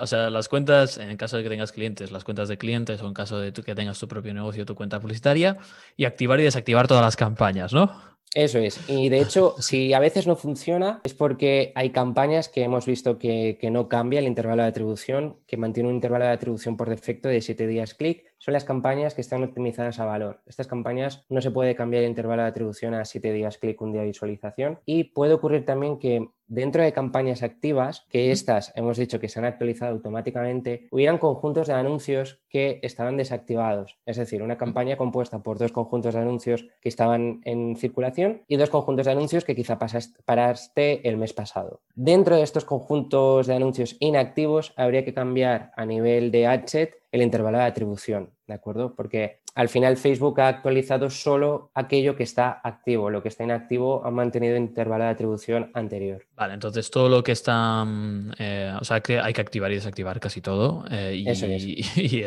o 0.00 0.06
sea, 0.06 0.30
las 0.30 0.48
cuentas, 0.48 0.98
en 0.98 1.10
el 1.10 1.16
caso 1.16 1.36
de 1.36 1.42
que 1.42 1.48
tengas 1.48 1.72
clientes, 1.72 2.12
las 2.12 2.24
cuentas 2.24 2.48
de 2.48 2.58
clientes 2.58 3.02
o 3.02 3.06
en 3.06 3.14
caso 3.14 3.38
de 3.38 3.52
que 3.52 3.74
tengas 3.74 3.98
tu 3.98 4.08
propio 4.08 4.34
negocio, 4.34 4.64
tu 4.64 4.74
cuenta 4.74 5.00
publicitaria, 5.00 5.56
y 5.96 6.04
activar 6.04 6.40
y 6.40 6.44
desactivar 6.44 6.86
todas 6.88 7.02
las 7.02 7.16
campañas, 7.16 7.72
¿no? 7.72 8.13
Eso 8.34 8.58
es. 8.58 8.80
Y 8.88 9.08
de 9.08 9.20
hecho, 9.20 9.54
si 9.60 9.92
a 9.92 10.00
veces 10.00 10.26
no 10.26 10.36
funciona, 10.36 11.00
es 11.04 11.14
porque 11.14 11.72
hay 11.74 11.90
campañas 11.90 12.48
que 12.48 12.64
hemos 12.64 12.84
visto 12.84 13.18
que, 13.18 13.56
que, 13.60 13.70
no 13.70 13.88
cambia 13.88 14.18
el 14.18 14.26
intervalo 14.26 14.62
de 14.62 14.68
atribución, 14.68 15.38
que 15.46 15.56
mantiene 15.56 15.88
un 15.88 15.94
intervalo 15.94 16.24
de 16.24 16.32
atribución 16.32 16.76
por 16.76 16.90
defecto 16.90 17.28
de 17.28 17.40
7 17.40 17.66
días 17.66 17.94
clic 17.94 18.33
son 18.44 18.52
las 18.52 18.64
campañas 18.64 19.14
que 19.14 19.22
están 19.22 19.42
optimizadas 19.42 19.98
a 20.00 20.04
valor. 20.04 20.42
Estas 20.44 20.66
campañas 20.66 21.24
no 21.30 21.40
se 21.40 21.50
puede 21.50 21.74
cambiar 21.74 22.02
el 22.02 22.10
intervalo 22.10 22.42
de 22.42 22.48
atribución 22.48 22.92
a 22.92 23.06
7 23.06 23.32
días 23.32 23.56
clic, 23.56 23.80
un 23.80 23.92
día 23.92 24.02
de 24.02 24.08
visualización. 24.08 24.80
Y 24.84 25.04
puede 25.04 25.32
ocurrir 25.32 25.64
también 25.64 25.98
que 25.98 26.28
dentro 26.46 26.82
de 26.82 26.92
campañas 26.92 27.42
activas, 27.42 28.04
que 28.10 28.32
estas 28.32 28.70
hemos 28.76 28.98
dicho 28.98 29.18
que 29.18 29.30
se 29.30 29.38
han 29.38 29.46
actualizado 29.46 29.92
automáticamente, 29.92 30.88
hubieran 30.90 31.16
conjuntos 31.16 31.68
de 31.68 31.72
anuncios 31.72 32.42
que 32.50 32.80
estaban 32.82 33.16
desactivados. 33.16 33.98
Es 34.04 34.18
decir, 34.18 34.42
una 34.42 34.58
campaña 34.58 34.98
compuesta 34.98 35.42
por 35.42 35.58
dos 35.58 35.72
conjuntos 35.72 36.12
de 36.12 36.20
anuncios 36.20 36.68
que 36.82 36.90
estaban 36.90 37.40
en 37.44 37.76
circulación 37.76 38.42
y 38.46 38.56
dos 38.56 38.68
conjuntos 38.68 39.06
de 39.06 39.12
anuncios 39.12 39.44
que 39.44 39.56
quizá 39.56 39.78
paraste 39.78 41.08
el 41.08 41.16
mes 41.16 41.32
pasado. 41.32 41.80
Dentro 41.94 42.36
de 42.36 42.42
estos 42.42 42.66
conjuntos 42.66 43.46
de 43.46 43.54
anuncios 43.54 43.96
inactivos 44.00 44.74
habría 44.76 45.02
que 45.02 45.14
cambiar 45.14 45.72
a 45.76 45.86
nivel 45.86 46.30
de 46.30 46.46
adset 46.46 46.98
el 47.10 47.22
intervalo 47.22 47.58
de 47.58 47.64
atribución, 47.64 48.33
¿de 48.46 48.54
acuerdo? 48.54 48.94
Porque 48.94 49.40
al 49.54 49.68
final 49.68 49.96
Facebook 49.96 50.40
ha 50.40 50.48
actualizado 50.48 51.10
solo 51.10 51.70
aquello 51.74 52.16
que 52.16 52.24
está 52.24 52.60
activo, 52.62 53.08
lo 53.08 53.22
que 53.22 53.28
está 53.28 53.44
inactivo 53.44 54.04
ha 54.04 54.10
mantenido 54.10 54.56
el 54.56 54.62
intervalo 54.62 55.04
de 55.04 55.10
atribución 55.10 55.70
anterior. 55.74 56.26
Vale, 56.34 56.54
entonces 56.54 56.90
todo 56.90 57.08
lo 57.08 57.22
que 57.22 57.32
está, 57.32 57.84
mm, 57.84 58.32
eh, 58.38 58.74
o 58.80 58.84
sea, 58.84 59.00
que 59.00 59.20
hay 59.20 59.32
que 59.32 59.40
activar 59.40 59.70
y 59.70 59.76
desactivar 59.76 60.18
casi 60.20 60.40
todo. 60.40 60.84
Eh, 60.90 61.22
y, 61.24 61.28
Eso 61.28 61.46
es. 61.46 61.64
y, 61.96 62.24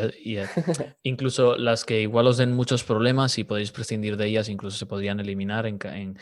incluso 1.04 1.58
las 1.58 1.86
que 1.86 2.02
igual 2.02 2.28
os 2.28 2.38
den 2.38 2.54
muchos 2.54 2.84
problemas 2.84 3.38
y 3.38 3.44
podéis 3.44 3.72
prescindir 3.72 4.18
de 4.18 4.28
ellas, 4.28 4.50
incluso 4.50 4.78
se 4.78 4.86
podrían 4.86 5.20
eliminar 5.20 5.66
en, 5.66 5.78
en 5.84 6.18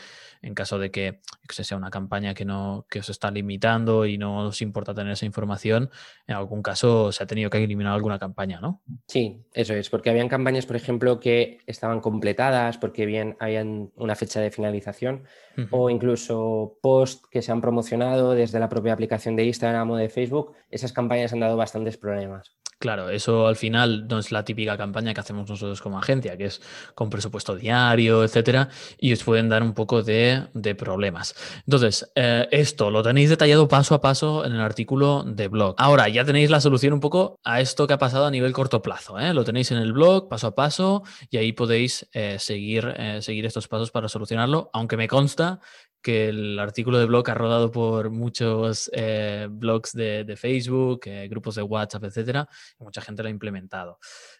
en 0.46 0.54
caso 0.54 0.78
de 0.78 0.92
que, 0.92 1.20
sea 1.48 1.76
una 1.76 1.90
campaña 1.90 2.32
que, 2.32 2.44
no, 2.44 2.86
que 2.88 3.00
os 3.00 3.08
está 3.08 3.32
limitando 3.32 4.06
y 4.06 4.16
no 4.16 4.46
os 4.46 4.62
importa 4.62 4.94
tener 4.94 5.12
esa 5.12 5.26
información, 5.26 5.90
en 6.28 6.36
algún 6.36 6.62
caso 6.62 7.10
se 7.10 7.24
ha 7.24 7.26
tenido 7.26 7.50
que 7.50 7.62
eliminar 7.62 7.92
alguna 7.92 8.20
campaña, 8.20 8.60
¿no? 8.60 8.80
Sí, 9.08 9.44
eso 9.52 9.74
es, 9.74 9.90
porque 9.90 10.08
habían 10.08 10.28
campañas, 10.28 10.64
por 10.64 10.76
ejemplo, 10.76 11.18
que 11.18 11.58
estaban 11.66 12.00
completadas, 12.00 12.78
porque 12.78 13.06
bien 13.06 13.36
habían 13.40 13.90
una 13.96 14.14
fecha 14.14 14.40
de 14.40 14.52
finalización, 14.52 15.24
o 15.70 15.90
incluso 15.90 16.78
post 16.80 17.24
que 17.28 17.42
se 17.42 17.50
han 17.50 17.60
promocionado 17.60 18.32
desde 18.32 18.60
la 18.60 18.68
propia 18.68 18.92
aplicación 18.92 19.34
de 19.34 19.46
Instagram 19.46 19.90
o 19.90 19.96
de 19.96 20.08
Facebook, 20.08 20.52
esas 20.70 20.92
campañas 20.92 21.32
han 21.32 21.40
dado 21.40 21.56
bastantes 21.56 21.96
problemas. 21.96 22.56
Claro, 22.78 23.08
eso 23.08 23.46
al 23.46 23.56
final 23.56 24.06
no 24.06 24.18
es 24.18 24.30
la 24.32 24.44
típica 24.44 24.76
campaña 24.76 25.14
que 25.14 25.20
hacemos 25.20 25.48
nosotros 25.48 25.80
como 25.80 25.98
agencia, 25.98 26.36
que 26.36 26.44
es 26.44 26.60
con 26.94 27.08
presupuesto 27.08 27.56
diario, 27.56 28.22
etcétera, 28.22 28.68
y 28.98 29.14
os 29.14 29.24
pueden 29.24 29.48
dar 29.48 29.62
un 29.62 29.72
poco 29.72 30.02
de, 30.02 30.46
problemas. 30.78 31.34
Entonces, 31.64 32.12
eh, 32.14 32.46
esto 32.50 32.90
lo 32.90 33.02
tenéis 33.02 33.30
detallado 33.30 33.66
paso 33.66 33.94
a 33.94 34.02
paso 34.02 34.44
en 34.44 34.52
el 34.52 34.60
artículo 34.60 35.24
de 35.24 35.48
blog. 35.48 35.74
Ahora 35.78 36.10
ya 36.10 36.26
tenéis 36.26 36.50
la 36.50 36.60
solución 36.60 36.92
un 36.92 37.00
poco 37.00 37.40
a 37.44 37.62
esto 37.62 37.86
que 37.86 37.94
ha 37.94 37.98
pasado 37.98 38.26
a 38.26 38.30
nivel 38.30 38.52
corto 38.52 38.82
plazo. 38.82 39.18
¿eh? 39.18 39.32
Lo 39.32 39.42
tenéis 39.42 39.70
en 39.70 39.78
el 39.78 39.94
blog 39.94 40.28
paso 40.28 40.48
a 40.48 40.54
paso 40.54 41.02
y 41.30 41.38
ahí 41.38 41.52
podéis 41.52 42.06
eh, 42.12 42.36
seguir, 42.38 42.94
seguir 43.20 43.46
estos 43.46 43.68
pasos 43.68 43.90
para 43.90 44.08
solucionarlo, 44.08 44.68
aunque 44.74 44.98
me 44.98 45.08
consta 45.08 45.60
que 46.06 46.28
el 46.28 46.56
artículo 46.60 47.00
de 47.00 47.06
blog 47.06 47.28
ha 47.28 47.34
rodado 47.34 47.72
por 47.72 48.10
muchos 48.10 48.88
eh, 48.94 49.48
blogs 49.50 49.92
de, 49.92 50.36
Facebook, 50.36 51.00
eh, 51.06 51.26
grupos 51.26 51.56
de 51.56 51.62
WhatsApp, 51.62 52.04
etcétera, 52.04 52.48
mucha 52.78 53.00
gente 53.00 53.24
lo 53.24 53.26
ha 53.26 53.32
implementado. 53.32 53.98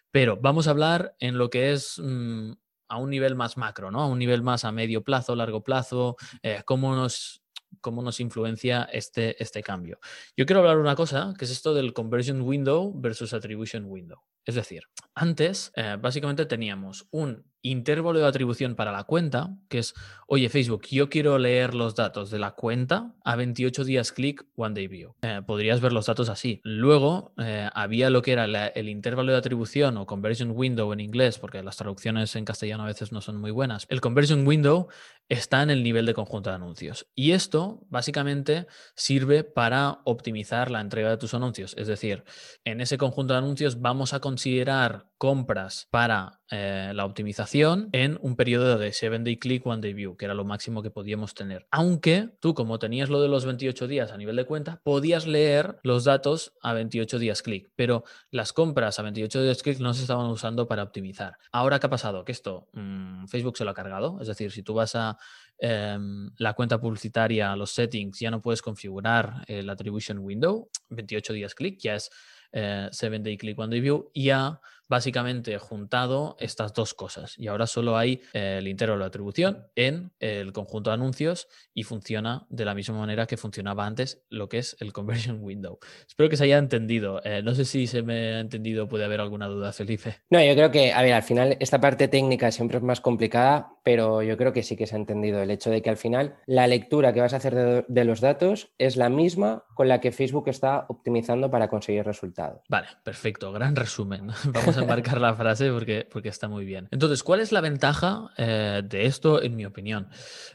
Pero 0.09 0.37
vamos 0.37 0.67
a 0.67 0.71
hablar 0.71 1.13
en 1.19 1.37
lo 1.37 1.49
que 1.49 1.73
es 1.73 1.99
mm, 2.01 2.53
a 2.87 2.97
un 2.97 3.09
nivel 3.09 3.35
más 3.35 3.57
macro, 3.57 3.91
¿no? 3.91 3.99
A 4.01 4.07
un 4.07 4.17
nivel 4.17 4.43
más 4.43 4.63
a 4.63 4.71
medio 4.71 5.03
plazo, 5.03 5.35
largo 5.35 5.61
plazo, 5.61 6.15
eh, 6.41 6.61
cómo 6.65 6.95
nos 6.95 7.43
cómo 7.81 8.01
nos 8.01 8.21
influencia 8.21 8.87
este, 8.93 9.35
este 9.43 9.61
cambio. 9.61 9.99
Yo 10.37 10.45
quiero 10.45 10.61
hablar 10.61 10.77
una 10.77 10.95
cosa, 10.95 11.33
que 11.37 11.43
es 11.43 11.51
esto 11.51 11.73
del 11.73 11.91
conversion 11.91 12.43
window 12.43 12.93
versus 12.95 13.33
attribution 13.33 13.83
window. 13.87 14.23
Es 14.47 14.55
decir, 14.55 14.83
antes 15.13 15.73
eh, 15.75 15.97
básicamente 15.99 16.45
teníamos 16.45 17.05
un 17.11 17.43
intervalo 17.61 18.19
de 18.19 18.25
atribución 18.25 18.75
para 18.75 18.93
la 18.93 19.03
cuenta, 19.03 19.57
que 19.67 19.79
es, 19.79 19.93
oye 20.25 20.47
Facebook, 20.47 20.83
yo 20.89 21.09
quiero 21.09 21.37
leer 21.37 21.73
los 21.73 21.95
datos 21.95 22.31
de 22.31 22.39
la 22.39 22.51
cuenta 22.51 23.13
a 23.25 23.35
28 23.35 23.83
días 23.83 24.13
clic, 24.13 24.45
one 24.55 24.73
day 24.73 24.87
view. 24.87 25.15
Eh, 25.21 25.41
podrías 25.45 25.81
ver 25.81 25.91
los 25.91 26.05
datos 26.05 26.29
así. 26.29 26.61
Luego 26.63 27.33
eh, 27.37 27.69
había 27.73 28.09
lo 28.09 28.21
que 28.21 28.31
era 28.31 28.45
el 28.45 28.87
intervalo 28.87 29.33
de 29.33 29.37
atribución 29.37 29.97
o 29.97 30.05
conversion 30.05 30.51
window 30.55 30.93
en 30.93 31.01
inglés, 31.01 31.39
porque 31.39 31.61
las 31.61 31.75
traducciones 31.75 32.33
en 32.37 32.45
castellano 32.45 32.83
a 32.83 32.87
veces 32.87 33.11
no 33.11 33.19
son 33.19 33.35
muy 33.35 33.51
buenas. 33.51 33.85
El 33.89 33.99
conversion 33.99 34.47
window 34.47 34.87
está 35.29 35.61
en 35.61 35.69
el 35.69 35.83
nivel 35.83 36.05
de 36.05 36.13
conjunto 36.13 36.49
de 36.49 36.55
anuncios. 36.55 37.07
Y 37.15 37.31
esto 37.31 37.85
básicamente 37.89 38.67
sirve 38.95 39.43
para 39.43 39.99
optimizar 40.05 40.71
la 40.71 40.81
entrega 40.81 41.09
de 41.09 41.17
tus 41.17 41.33
anuncios. 41.33 41.75
Es 41.77 41.87
decir, 41.87 42.23
en 42.63 42.81
ese 42.81 42.97
conjunto 42.97 43.33
de 43.33 43.39
anuncios 43.39 43.81
vamos 43.81 44.13
a 44.13 44.19
considerar 44.19 45.07
compras 45.17 45.87
para 45.89 46.41
eh, 46.51 46.91
la 46.93 47.05
optimización 47.05 47.89
en 47.91 48.17
un 48.21 48.35
periodo 48.35 48.77
de 48.77 48.93
7 48.93 49.19
day 49.19 49.37
click, 49.37 49.65
one 49.65 49.81
day 49.81 49.93
view, 49.93 50.15
que 50.15 50.25
era 50.25 50.33
lo 50.33 50.45
máximo 50.45 50.83
que 50.83 50.91
podíamos 50.91 51.33
tener. 51.33 51.67
Aunque 51.71 52.29
tú, 52.39 52.53
como 52.53 52.79
tenías 52.79 53.09
lo 53.09 53.21
de 53.21 53.27
los 53.27 53.45
28 53.45 53.87
días 53.87 54.11
a 54.11 54.17
nivel 54.17 54.35
de 54.35 54.45
cuenta, 54.45 54.79
podías 54.83 55.25
leer 55.25 55.79
los 55.83 56.03
datos 56.03 56.53
a 56.61 56.73
28 56.73 57.19
días 57.19 57.41
clic, 57.41 57.71
pero 57.75 58.03
las 58.31 58.53
compras 58.53 58.99
a 58.99 59.03
28 59.03 59.43
días 59.43 59.63
clic 59.63 59.79
no 59.79 59.93
se 59.93 60.01
estaban 60.01 60.27
usando 60.27 60.67
para 60.67 60.83
optimizar. 60.83 61.37
Ahora, 61.51 61.79
¿qué 61.79 61.87
ha 61.87 61.89
pasado? 61.89 62.23
Que 62.23 62.31
esto 62.31 62.69
mm, 62.73 63.25
Facebook 63.27 63.57
se 63.57 63.65
lo 63.65 63.71
ha 63.71 63.75
cargado. 63.75 64.19
Es 64.21 64.27
decir, 64.27 64.51
si 64.51 64.61
tú 64.63 64.75
vas 64.75 64.95
a 64.95 65.17
em, 65.57 66.29
la 66.37 66.53
cuenta 66.53 66.79
publicitaria, 66.79 67.55
los 67.55 67.71
settings, 67.71 68.19
ya 68.19 68.31
no 68.31 68.41
puedes 68.41 68.61
configurar 68.61 69.43
el 69.47 69.69
attribution 69.69 70.19
window, 70.19 70.69
28 70.89 71.33
días 71.33 71.55
clic, 71.55 71.79
ya 71.79 71.95
es 71.95 72.11
7 72.51 73.15
eh, 73.15 73.19
day 73.19 73.37
click, 73.37 73.59
one 73.59 73.69
day 73.69 73.81
view, 73.81 74.09
ya 74.13 74.59
básicamente 74.89 75.57
juntado 75.57 76.35
estas 76.39 76.73
dos 76.73 76.93
cosas. 76.93 77.37
Y 77.37 77.47
ahora 77.47 77.67
solo 77.67 77.97
hay 77.97 78.21
eh, 78.33 78.57
el 78.59 78.67
intervalo 78.67 79.03
de 79.03 79.07
atribución 79.07 79.67
en 79.75 80.11
el 80.19 80.53
conjunto 80.53 80.89
de 80.89 80.95
anuncios 80.95 81.47
y 81.73 81.83
funciona 81.83 82.45
de 82.49 82.65
la 82.65 82.73
misma 82.73 82.97
manera 82.97 83.25
que 83.25 83.37
funcionaba 83.37 83.85
antes 83.85 84.23
lo 84.29 84.49
que 84.49 84.59
es 84.59 84.75
el 84.79 84.93
conversion 84.93 85.39
window. 85.43 85.79
Espero 86.07 86.29
que 86.29 86.37
se 86.37 86.45
haya 86.45 86.57
entendido. 86.57 87.21
Eh, 87.23 87.41
no 87.43 87.53
sé 87.55 87.65
si 87.65 87.87
se 87.87 88.01
me 88.01 88.35
ha 88.35 88.39
entendido, 88.39 88.87
puede 88.87 89.05
haber 89.05 89.21
alguna 89.21 89.47
duda, 89.47 89.73
Felipe. 89.73 90.17
No, 90.29 90.43
yo 90.43 90.53
creo 90.53 90.71
que, 90.71 90.93
a 90.93 91.01
ver, 91.01 91.13
al 91.13 91.23
final 91.23 91.57
esta 91.59 91.79
parte 91.79 92.07
técnica 92.07 92.51
siempre 92.51 92.77
es 92.77 92.83
más 92.83 93.01
complicada, 93.01 93.73
pero 93.83 94.21
yo 94.21 94.37
creo 94.37 94.53
que 94.53 94.63
sí 94.63 94.75
que 94.75 94.87
se 94.87 94.95
ha 94.95 94.99
entendido 94.99 95.41
el 95.41 95.51
hecho 95.51 95.69
de 95.69 95.81
que 95.81 95.89
al 95.89 95.97
final 95.97 96.37
la 96.45 96.67
lectura 96.67 97.13
que 97.13 97.21
vas 97.21 97.33
a 97.33 97.37
hacer 97.37 97.55
de, 97.55 97.85
de 97.87 98.05
los 98.05 98.21
datos 98.21 98.69
es 98.77 98.97
la 98.97 99.09
misma 99.09 99.65
con 99.73 99.87
la 99.87 100.01
que 100.01 100.11
Facebook 100.11 100.47
está 100.47 100.85
optimizando 100.89 101.51
para 101.51 101.69
conseguir 101.69 102.03
resultados. 102.03 102.61
Vale, 102.67 102.87
perfecto, 103.03 103.51
gran 103.51 103.75
resumen. 103.75 104.27
Vamos 104.53 104.76
marcar 104.85 105.19
la 105.21 105.35
frase 105.35 105.71
porque, 105.71 106.07
porque 106.11 106.29
está 106.29 106.47
muy 106.47 106.65
bien. 106.65 106.87
Entonces, 106.91 107.23
¿cuál 107.23 107.39
es 107.39 107.51
la 107.51 107.61
ventaja 107.61 108.29
eh, 108.37 108.81
de 108.83 109.05
esto, 109.05 109.41
en 109.41 109.55
mi 109.55 109.65
opinión? 109.65 110.09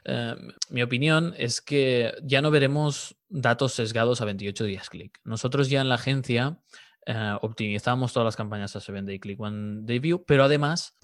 Eh, 0.05 0.35
mi 0.71 0.83
opinión 0.83 1.35
es 1.37 1.61
que 1.61 2.15
ya 2.23 2.43
no 2.43 2.51
veremos 2.51 3.17
datos 3.29 3.73
sesgados 3.73 4.21
a 4.21 4.25
28 4.25 4.65
días 4.65 4.89
clic. 4.91 5.19
Nosotros 5.25 5.71
ya 5.71 5.81
en 5.81 5.89
la 5.89 5.97
agencia 5.97 6.59
eh, 7.07 7.37
optimizamos 7.41 8.13
todas 8.13 8.25
las 8.27 8.37
campañas 8.37 8.77
a 8.77 8.81
7 8.81 9.03
day 9.03 9.19
click, 9.19 9.41
one 9.41 9.81
day 9.83 9.99
view, 9.99 10.25
pero 10.25 10.45
además 10.45 10.97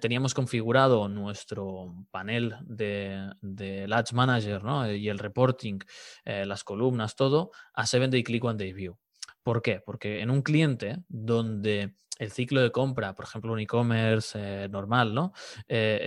teníamos 0.00 0.32
configurado 0.32 1.08
nuestro 1.08 2.06
panel 2.10 2.56
de, 2.62 3.30
de 3.42 3.86
Manager 4.12 4.64
¿no? 4.64 4.90
y 4.90 5.08
el 5.08 5.18
reporting, 5.18 5.80
las 6.24 6.64
columnas, 6.64 7.16
todo 7.16 7.50
a 7.74 7.86
7 7.86 8.08
day 8.08 8.22
click, 8.22 8.44
one 8.44 8.56
day 8.56 8.72
view. 8.72 8.96
¿Por 9.42 9.60
qué? 9.60 9.80
Porque 9.84 10.20
en 10.20 10.30
un 10.30 10.42
cliente 10.42 10.98
donde 11.08 11.94
el 12.18 12.30
ciclo 12.30 12.60
de 12.60 12.70
compra, 12.70 13.14
por 13.14 13.24
ejemplo, 13.24 13.52
un 13.52 13.60
e-commerce 13.60 14.38
eh, 14.38 14.68
normal, 14.68 15.14
¿no? 15.14 15.32
Eh, 15.68 16.00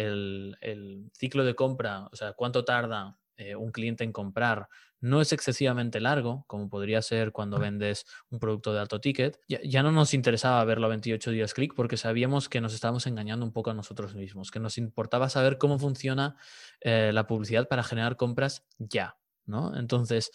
el, 0.62 1.10
ciclo 1.14 1.44
de 1.44 1.56
compra, 1.56 2.08
o 2.12 2.16
sea, 2.16 2.34
cuánto 2.34 2.64
tarda 2.66 3.18
eh, 3.38 3.56
un 3.56 3.72
cliente 3.72 4.04
en 4.04 4.12
comprar, 4.12 4.68
no 5.02 5.22
es 5.22 5.34
excesivamente 5.34 6.00
largo, 6.00 6.46
como 6.48 6.70
podría 6.70 7.02
ser 7.02 7.32
cuando 7.32 7.60
vendes 7.60 8.06
un 8.30 8.40
producto 8.40 8.74
de 8.74 8.80
alto 8.80 9.00
ticket. 9.00 9.40
Ya, 9.48 9.84
no 9.84 9.92
nos 9.92 10.14
interesaba 10.14 10.64
verlo 10.64 10.88
a 10.88 10.90
28 10.90 11.32
días 11.32 11.54
clic 11.54 11.74
porque 11.76 11.98
sabíamos 11.98 12.50
que 12.50 12.62
nos 12.62 12.74
estábamos 12.74 13.06
engañando 13.06 13.46
un 13.46 13.52
poco 13.52 13.72
a 13.72 13.74
nosotros 13.74 14.16
mismos, 14.16 14.52
que 14.52 14.60
nos 14.60 14.78
importaba 14.78 15.30
saber 15.30 15.58
cómo 15.58 15.78
funciona 15.78 16.38
la 16.82 17.28
publicidad 17.28 17.68
para 17.68 17.84
generar 17.84 18.16
compras 18.16 18.66
ya, 18.80 19.18
¿no? 19.46 19.78
Entonces, 19.78 20.32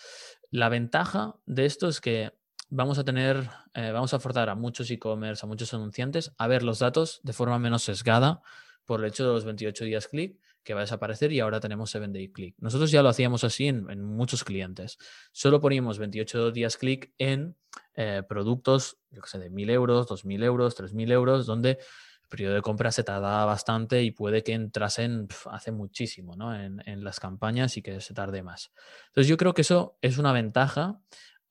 la 0.51 0.69
ventaja 0.69 1.35
de 1.47 1.65
esto 1.65 1.89
es 1.89 2.01
que 2.01 2.33
vamos 2.71 2.99
a 2.99 3.05
tener, 3.05 3.49
eh, 3.75 3.91
vamos 3.93 4.15
a 4.15 4.21
forzar 4.21 4.49
a 4.49 4.55
muchos 4.55 4.91
e-commerce, 4.91 5.45
a 5.45 5.49
muchos 5.49 5.75
anunciantes 5.75 6.33
a 6.39 6.47
ver 6.47 6.63
los 6.63 6.79
datos 6.79 7.21
de 7.23 7.33
forma 7.33 7.59
menos 7.59 7.83
sesgada 7.83 8.41
por 8.85 9.01
el 9.01 9.07
hecho 9.07 9.27
de 9.27 9.33
los 9.35 9.45
28 9.45 9.85
días 9.85 10.09
clic 10.09 10.39
que 10.63 10.75
va 10.75 10.81
a 10.81 10.85
desaparecer 10.85 11.33
y 11.33 11.41
ahora 11.41 11.59
tenemos 11.59 11.91
7 11.91 12.09
day 12.09 12.31
click. 12.33 12.55
Nosotros 12.59 12.91
ya 12.91 13.03
lo 13.03 13.09
hacíamos 13.09 13.45
así 13.45 13.67
en, 13.67 14.03
muchos 14.03 14.45
clientes. 14.45 14.99
Solo 15.33 15.61
poníamos 15.61 15.99
28 15.99 16.51
días 16.53 16.77
clic 16.77 17.13
en 17.19 17.57
eh, 17.95 18.23
productos, 18.29 18.99
yo 19.11 19.23
que 19.23 19.29
sé, 19.29 19.39
de 19.39 19.51
1.000 19.51 19.71
euros, 19.71 20.07
2.000 20.07 20.45
euros, 20.45 20.77
3.000 20.77 21.13
euros, 21.13 21.47
donde 21.47 21.71
el 21.71 22.29
periodo 22.29 22.55
de 22.55 22.63
compra 22.63 22.93
se 22.93 23.03
tardaba 23.03 23.45
bastante 23.47 24.03
y 24.03 24.11
puede 24.11 24.43
que 24.43 24.53
entrasen 24.53 25.29
hace 25.51 25.73
muchísimo 25.73 26.37
¿no? 26.37 26.55
en, 26.55 26.83
en 26.87 27.05
las 27.05 27.21
campañas 27.21 27.77
y 27.77 27.83
que 27.83 28.01
se 28.01 28.13
tarde 28.13 28.43
más. 28.43 28.71
Entonces 29.09 29.29
yo 29.29 29.37
creo 29.37 29.55
que 29.55 29.63
eso 29.63 29.99
es 30.03 30.19
una 30.19 30.33
ventaja 30.33 31.01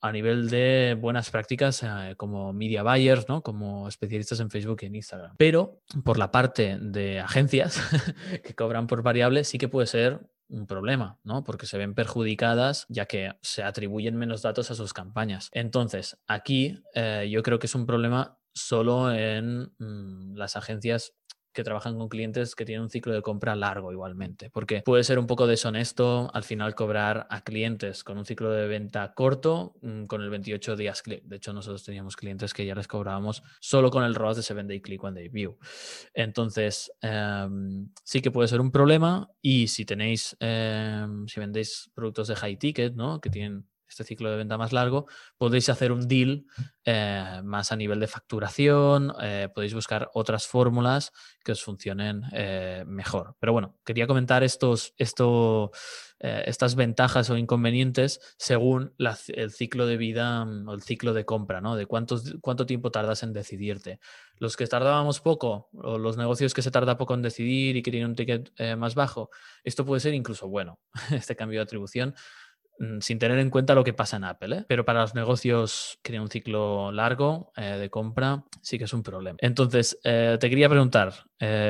a 0.01 0.11
nivel 0.11 0.49
de 0.49 0.97
buenas 0.99 1.29
prácticas 1.29 1.83
eh, 1.83 2.13
como 2.17 2.53
media 2.53 2.83
buyers, 2.83 3.27
¿no? 3.27 3.41
como 3.41 3.87
especialistas 3.87 4.39
en 4.39 4.49
Facebook 4.49 4.79
y 4.81 4.85
en 4.85 4.95
Instagram. 4.95 5.35
Pero 5.37 5.81
por 6.03 6.17
la 6.17 6.31
parte 6.31 6.77
de 6.79 7.19
agencias 7.19 7.79
que 8.43 8.55
cobran 8.55 8.87
por 8.87 9.03
variable, 9.03 9.43
sí 9.43 9.57
que 9.57 9.67
puede 9.67 9.87
ser 9.87 10.19
un 10.49 10.65
problema, 10.65 11.19
¿no? 11.23 11.43
Porque 11.43 11.67
se 11.67 11.77
ven 11.77 11.93
perjudicadas 11.93 12.85
ya 12.89 13.05
que 13.05 13.33
se 13.41 13.61
atribuyen 13.61 14.15
menos 14.15 14.41
datos 14.41 14.71
a 14.71 14.75
sus 14.75 14.93
campañas. 14.93 15.49
Entonces, 15.53 16.17
aquí 16.27 16.81
eh, 16.95 17.29
yo 17.31 17.43
creo 17.43 17.59
que 17.59 17.67
es 17.67 17.75
un 17.75 17.85
problema 17.85 18.39
solo 18.53 19.13
en 19.13 19.71
mm, 19.77 20.35
las 20.35 20.55
agencias 20.55 21.13
que 21.53 21.63
trabajan 21.63 21.97
con 21.97 22.09
clientes 22.09 22.55
que 22.55 22.65
tienen 22.65 22.83
un 22.83 22.89
ciclo 22.89 23.13
de 23.13 23.21
compra 23.21 23.55
largo 23.55 23.91
igualmente, 23.91 24.49
porque 24.49 24.81
puede 24.85 25.03
ser 25.03 25.19
un 25.19 25.27
poco 25.27 25.47
deshonesto 25.47 26.29
al 26.33 26.43
final 26.43 26.75
cobrar 26.75 27.27
a 27.29 27.43
clientes 27.43 28.03
con 28.03 28.17
un 28.17 28.25
ciclo 28.25 28.51
de 28.51 28.67
venta 28.67 29.13
corto 29.13 29.75
mm, 29.81 30.05
con 30.05 30.21
el 30.21 30.29
28 30.29 30.75
días 30.75 31.01
click. 31.01 31.23
De 31.23 31.37
hecho, 31.37 31.53
nosotros 31.53 31.83
teníamos 31.83 32.15
clientes 32.15 32.53
que 32.53 32.65
ya 32.65 32.75
les 32.75 32.87
cobrábamos 32.87 33.43
solo 33.59 33.89
con 33.89 34.03
el 34.03 34.15
ROAS 34.15 34.37
de 34.37 34.43
7 34.43 34.63
day 34.63 34.81
click, 34.81 35.03
one 35.03 35.19
day 35.19 35.29
view. 35.29 35.57
Entonces, 36.13 36.91
em, 37.01 37.89
sí 38.03 38.21
que 38.21 38.31
puede 38.31 38.47
ser 38.47 38.61
un 38.61 38.71
problema 38.71 39.29
y 39.41 39.67
si 39.67 39.85
tenéis, 39.85 40.35
em, 40.39 41.27
si 41.27 41.39
vendéis 41.39 41.91
productos 41.93 42.27
de 42.27 42.35
high 42.35 42.57
ticket, 42.57 42.93
¿no? 42.95 43.19
Que 43.19 43.29
tienen 43.29 43.65
este 43.89 44.03
ciclo 44.03 44.29
de 44.29 44.37
venta 44.37 44.57
más 44.57 44.71
largo, 44.71 45.07
podéis 45.37 45.69
hacer 45.69 45.91
un 45.91 46.07
deal 46.07 46.45
eh, 46.85 47.41
más 47.43 47.71
a 47.71 47.75
nivel 47.75 47.99
de 47.99 48.07
facturación, 48.07 49.13
eh, 49.21 49.49
podéis 49.53 49.73
buscar 49.73 50.09
otras 50.13 50.47
fórmulas 50.47 51.11
que 51.43 51.51
os 51.51 51.63
funcionen 51.63 52.23
eh, 52.31 52.83
mejor. 52.87 53.35
Pero 53.39 53.53
bueno, 53.53 53.77
quería 53.85 54.07
comentar 54.07 54.43
estos, 54.43 54.93
esto, 54.97 55.71
estas 56.19 56.75
ventajas 56.75 57.29
o 57.29 57.37
inconvenientes 57.37 58.19
según 58.37 58.93
el 58.97 59.51
ciclo 59.51 59.85
de 59.85 59.97
vida 59.97 60.45
mm, 60.45 60.67
o 60.67 60.73
el 60.73 60.81
ciclo 60.81 61.13
de 61.13 61.25
compra, 61.25 61.61
¿no? 61.61 61.75
De 61.75 61.85
cuántos, 61.85 62.35
cuánto 62.41 62.65
tiempo 62.65 62.91
tardas 62.91 63.23
en 63.23 63.33
decidirte. 63.33 63.99
Los 64.37 64.57
que 64.57 64.67
tardábamos 64.67 65.21
poco 65.21 65.69
o 65.73 65.97
los 65.97 66.17
negocios 66.17 66.53
que 66.53 66.61
se 66.61 66.71
tarda 66.71 66.97
poco 66.97 67.13
en 67.13 67.21
decidir 67.21 67.75
y 67.75 67.83
que 67.83 67.91
tienen 67.91 68.09
un 68.09 68.15
ticket 68.15 68.51
más 68.77 68.95
bajo, 68.95 69.29
esto 69.63 69.85
puede 69.85 69.99
ser 69.99 70.13
incluso 70.13 70.47
bueno, 70.47 70.79
este 71.11 71.35
cambio 71.35 71.59
de 71.59 71.63
atribución 71.63 72.15
sin 73.01 73.19
tener 73.19 73.39
en 73.39 73.49
cuenta 73.49 73.75
lo 73.75 73.83
que 73.83 73.93
pasa 73.93 74.17
en 74.17 74.23
Apple. 74.23 74.57
¿eh? 74.57 74.65
Pero 74.67 74.85
para 74.85 75.01
los 75.01 75.15
negocios 75.15 75.99
que 76.01 76.11
tienen 76.11 76.23
un 76.23 76.29
ciclo 76.29 76.91
largo 76.91 77.51
eh, 77.55 77.77
de 77.79 77.89
compra, 77.89 78.43
sí 78.61 78.77
que 78.77 78.85
es 78.85 78.93
un 78.93 79.03
problema. 79.03 79.37
Entonces, 79.41 79.99
eh, 80.03 80.37
te 80.39 80.49
quería 80.49 80.69
preguntar, 80.69 81.13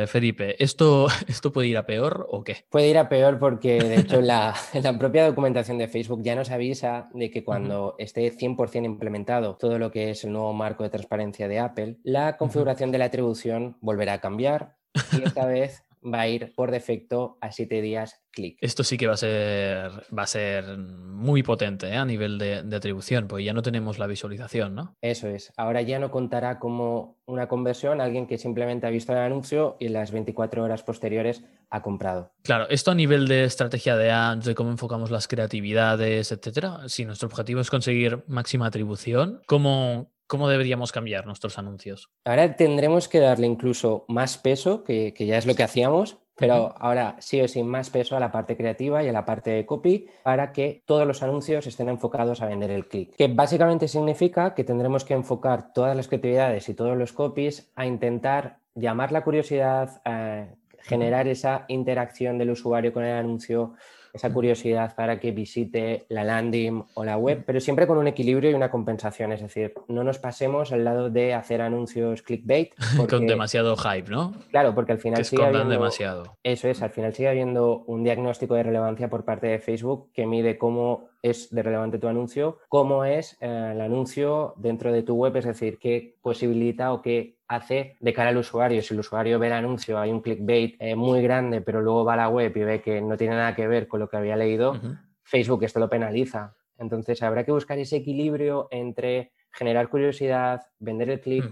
Felipe, 0.07 0.61
¿esto, 0.63 1.07
¿esto 1.27 1.51
puede 1.51 1.67
ir 1.67 1.77
a 1.77 1.85
peor 1.85 2.25
o 2.29 2.43
qué? 2.43 2.65
Puede 2.69 2.89
ir 2.89 2.97
a 2.97 3.07
peor 3.09 3.37
porque, 3.39 3.79
de 3.79 3.95
hecho, 3.99 4.21
la, 4.21 4.55
la 4.73 4.97
propia 4.97 5.25
documentación 5.25 5.77
de 5.77 5.87
Facebook 5.87 6.21
ya 6.23 6.35
nos 6.35 6.49
avisa 6.51 7.09
de 7.13 7.29
que 7.29 7.43
cuando 7.43 7.95
esté 7.99 8.31
100% 8.35 8.85
implementado 8.85 9.55
todo 9.57 9.77
lo 9.77 9.91
que 9.91 10.11
es 10.11 10.23
el 10.23 10.31
nuevo 10.31 10.53
marco 10.53 10.83
de 10.83 10.89
transparencia 10.89 11.47
de 11.47 11.59
Apple, 11.59 11.97
la 12.03 12.37
configuración 12.37 12.91
de 12.91 12.97
la 12.97 13.05
atribución 13.05 13.77
volverá 13.81 14.13
a 14.13 14.21
cambiar 14.21 14.75
y 15.11 15.23
esta 15.23 15.45
vez 15.45 15.83
va 16.03 16.21
a 16.21 16.27
ir 16.27 16.53
por 16.55 16.71
defecto 16.71 17.37
a 17.41 17.51
7 17.51 17.81
días 17.81 18.21
clic. 18.31 18.57
Esto 18.61 18.83
sí 18.83 18.97
que 18.97 19.07
va 19.07 19.13
a 19.13 19.17
ser, 19.17 19.91
va 20.17 20.23
a 20.23 20.27
ser 20.27 20.77
muy 20.77 21.43
potente 21.43 21.87
¿eh? 21.87 21.97
a 21.97 22.05
nivel 22.05 22.37
de, 22.37 22.75
atribución, 22.75 23.27
porque 23.27 23.43
ya 23.43 23.53
no 23.53 23.61
tenemos 23.61 23.99
la 23.99 24.07
visualización, 24.07 24.75
¿no? 24.75 24.95
Eso 25.01 25.27
es. 25.27 25.51
Ahora 25.57 25.81
ya 25.81 25.99
no 25.99 26.11
contará 26.11 26.59
como 26.59 27.17
una 27.25 27.47
conversión 27.47 28.01
alguien 28.01 28.27
que 28.27 28.37
simplemente 28.37 28.87
ha 28.87 28.89
visto 28.89 29.11
el 29.11 29.19
anuncio 29.19 29.75
y 29.79 29.87
en 29.87 29.93
las 29.93 30.11
24 30.11 30.63
horas 30.63 30.83
posteriores 30.83 31.43
ha 31.69 31.81
comprado. 31.81 32.31
Claro, 32.43 32.67
esto 32.69 32.91
a 32.91 32.95
nivel 32.95 33.27
de 33.27 33.43
estrategia 33.43 33.95
de 33.95 34.11
ads, 34.11 34.45
de 34.45 34.55
cómo 34.55 34.71
enfocamos 34.71 35.11
las 35.11 35.27
creatividades, 35.27 36.31
etcétera. 36.31 36.87
Si 36.87 37.05
nuestro 37.05 37.27
objetivo 37.27 37.61
es 37.61 37.69
conseguir 37.69 38.23
máxima 38.27 38.67
atribución, 38.67 39.41
¿cómo, 39.45 40.11
¿cómo 40.29 40.47
deberíamos 40.47 40.93
cambiar 40.93 41.25
nuestros 41.25 41.57
anuncios? 41.57 42.09
Ahora 42.23 42.55
tendremos 42.55 43.09
que 43.09 43.19
darle 43.19 43.47
incluso 43.47 44.05
más 44.07 44.37
peso, 44.37 44.83
que, 44.83 45.11
ya 45.17 45.37
es 45.37 45.45
lo 45.45 45.55
que 45.55 45.63
hacíamos, 45.63 46.19
pero 46.35 46.73
ahora 46.77 47.17
sí 47.19 47.41
o 47.41 47.47
sí 47.49 47.63
más 47.63 47.89
peso 47.89 48.15
a 48.15 48.19
la 48.21 48.31
parte 48.31 48.55
creativa 48.55 49.03
y 49.03 49.09
a 49.09 49.11
la 49.11 49.25
parte 49.25 49.49
de 49.49 49.65
copy 49.65 50.07
para 50.23 50.53
que 50.53 50.83
todos 50.85 51.05
los 51.05 51.21
anuncios 51.21 51.67
estén 51.67 51.89
enfocados 51.89 52.41
a 52.41 52.45
vender 52.45 52.71
el 52.71 52.87
clic. 52.87 53.15
Que 53.17 53.27
básicamente 53.27 53.89
significa 53.89 54.53
que 54.53 54.63
tendremos 54.63 55.03
que 55.03 55.15
enfocar 55.15 55.73
todas 55.73 55.97
las 55.97 56.07
creatividades 56.07 56.69
y 56.69 56.75
todos 56.75 56.95
los 56.95 57.11
copies 57.11 57.71
a 57.75 57.85
intentar 57.85 58.59
llamar 58.75 59.11
la 59.11 59.23
curiosidad, 59.23 60.01
a 60.05 60.45
generar 60.81 61.27
esa 61.27 61.65
interacción 61.67 62.37
del 62.37 62.51
usuario 62.51 62.93
con 62.93 63.03
el 63.03 63.17
anuncio, 63.17 63.73
esa 64.13 64.31
curiosidad 64.31 64.95
para 64.95 65.19
que 65.19 65.31
visite 65.31 66.05
la 66.09 66.23
landing 66.23 66.83
o 66.93 67.03
la 67.03 67.17
web, 67.17 67.43
pero 67.45 67.59
siempre 67.59 67.87
con 67.87 67.97
un 67.97 68.07
equilibrio 68.07 68.51
y 68.51 68.53
una 68.53 68.71
compensación. 68.71 69.31
Es 69.31 69.41
decir, 69.41 69.73
no 69.87 70.03
nos 70.03 70.19
pasemos 70.19 70.71
al 70.71 70.83
lado 70.83 71.09
de 71.09 71.33
hacer 71.33 71.61
anuncios 71.61 72.21
clickbait. 72.21 72.73
con 73.09 73.27
demasiado 73.27 73.75
hype, 73.75 74.09
¿no? 74.09 74.33
Claro, 74.51 74.73
porque 74.73 74.91
al 74.91 74.99
final 74.99 75.19
que 75.19 75.23
sigue 75.23 75.43
habiendo, 75.43 75.69
demasiado. 75.69 76.37
Eso 76.43 76.67
es, 76.67 76.81
al 76.81 76.91
final 76.91 77.13
sigue 77.13 77.29
habiendo 77.29 77.83
un 77.87 78.03
diagnóstico 78.03 78.55
de 78.55 78.63
relevancia 78.63 79.09
por 79.09 79.25
parte 79.25 79.47
de 79.47 79.59
Facebook 79.59 80.11
que 80.13 80.25
mide 80.25 80.57
cómo 80.57 81.08
es 81.21 81.49
de 81.49 81.63
relevante 81.63 81.99
tu 81.99 82.07
anuncio, 82.07 82.59
cómo 82.69 83.05
es 83.05 83.37
eh, 83.41 83.71
el 83.73 83.81
anuncio 83.81 84.53
dentro 84.57 84.91
de 84.91 85.03
tu 85.03 85.15
web, 85.15 85.35
es 85.37 85.45
decir, 85.45 85.77
qué 85.79 86.17
posibilita 86.21 86.93
o 86.93 87.01
qué 87.01 87.37
hace 87.47 87.97
de 87.99 88.13
cara 88.13 88.29
al 88.29 88.37
usuario. 88.37 88.81
Si 88.81 88.93
el 88.93 88.99
usuario 88.99 89.39
ve 89.39 89.47
el 89.47 89.53
anuncio, 89.53 89.99
hay 89.99 90.11
un 90.11 90.21
clickbait 90.21 90.75
eh, 90.79 90.95
muy 90.95 91.21
grande, 91.21 91.61
pero 91.61 91.81
luego 91.81 92.05
va 92.05 92.13
a 92.13 92.17
la 92.17 92.29
web 92.29 92.55
y 92.55 92.63
ve 92.63 92.81
que 92.81 93.01
no 93.01 93.17
tiene 93.17 93.35
nada 93.35 93.55
que 93.55 93.67
ver 93.67 93.87
con 93.87 93.99
lo 93.99 94.09
que 94.09 94.17
había 94.17 94.35
leído, 94.35 94.79
Facebook 95.23 95.63
esto 95.63 95.79
lo 95.79 95.89
penaliza. 95.89 96.55
Entonces 96.77 97.21
habrá 97.23 97.43
que 97.43 97.51
buscar 97.51 97.77
ese 97.77 97.97
equilibrio 97.97 98.67
entre 98.71 99.33
generar 99.51 99.89
curiosidad, 99.89 100.61
vender 100.79 101.09
el 101.09 101.19
click, 101.19 101.51